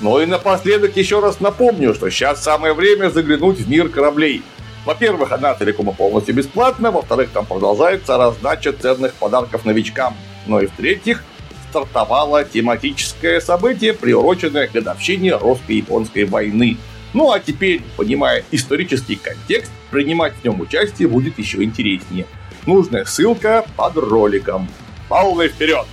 [0.00, 4.42] Ну и напоследок еще раз напомню, что сейчас самое время заглянуть в мир кораблей.
[4.84, 10.14] Во-первых, она целиком и полностью бесплатна, во-вторых, там продолжается раздача ценных подарков новичкам.
[10.46, 11.24] Ну и в-третьих,
[11.70, 16.76] стартовало тематическое событие, приуроченное к годовщине русско-японской войны.
[17.14, 22.26] Ну а теперь, понимая исторический контекст, принимать в нем участие будет еще интереснее.
[22.66, 24.68] Нужная ссылка под роликом.
[25.08, 25.86] Полный вперед!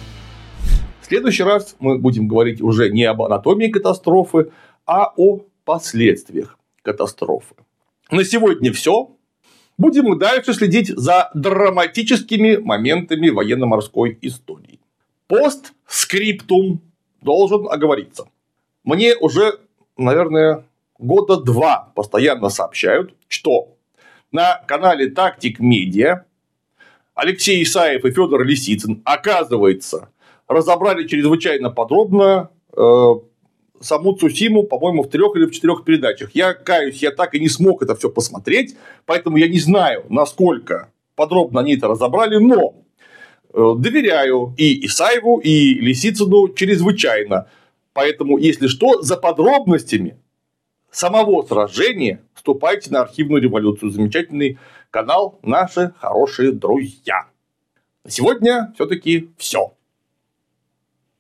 [1.11, 4.53] Следующий раз мы будем говорить уже не об анатомии катастрофы,
[4.85, 7.53] а о последствиях катастрофы.
[8.09, 9.11] На сегодня все.
[9.77, 14.79] Будем дальше следить за драматическими моментами военно-морской истории.
[15.27, 16.79] Постскриптум
[17.21, 18.29] должен оговориться.
[18.85, 19.59] Мне уже,
[19.97, 20.63] наверное,
[20.97, 23.75] года два постоянно сообщают, что
[24.31, 26.23] на канале Тактик Медиа
[27.15, 30.07] Алексей Исаев и Федор Лисицын, оказывается,
[30.51, 33.13] разобрали чрезвычайно подробно э,
[33.79, 36.31] саму Цусиму, по-моему, в трех или в четырех передачах.
[36.33, 38.75] Я каюсь, я так и не смог это все посмотреть,
[39.05, 42.75] поэтому я не знаю, насколько подробно они это разобрали, но
[43.53, 47.49] Э, доверяю и Исаеву, и Лисицыну чрезвычайно.
[47.93, 50.17] Поэтому, если что, за подробностями
[50.89, 53.91] самого сражения вступайте на архивную революцию.
[53.91, 54.57] Замечательный
[54.89, 57.27] канал «Наши хорошие друзья».
[58.05, 59.73] На сегодня все-таки все.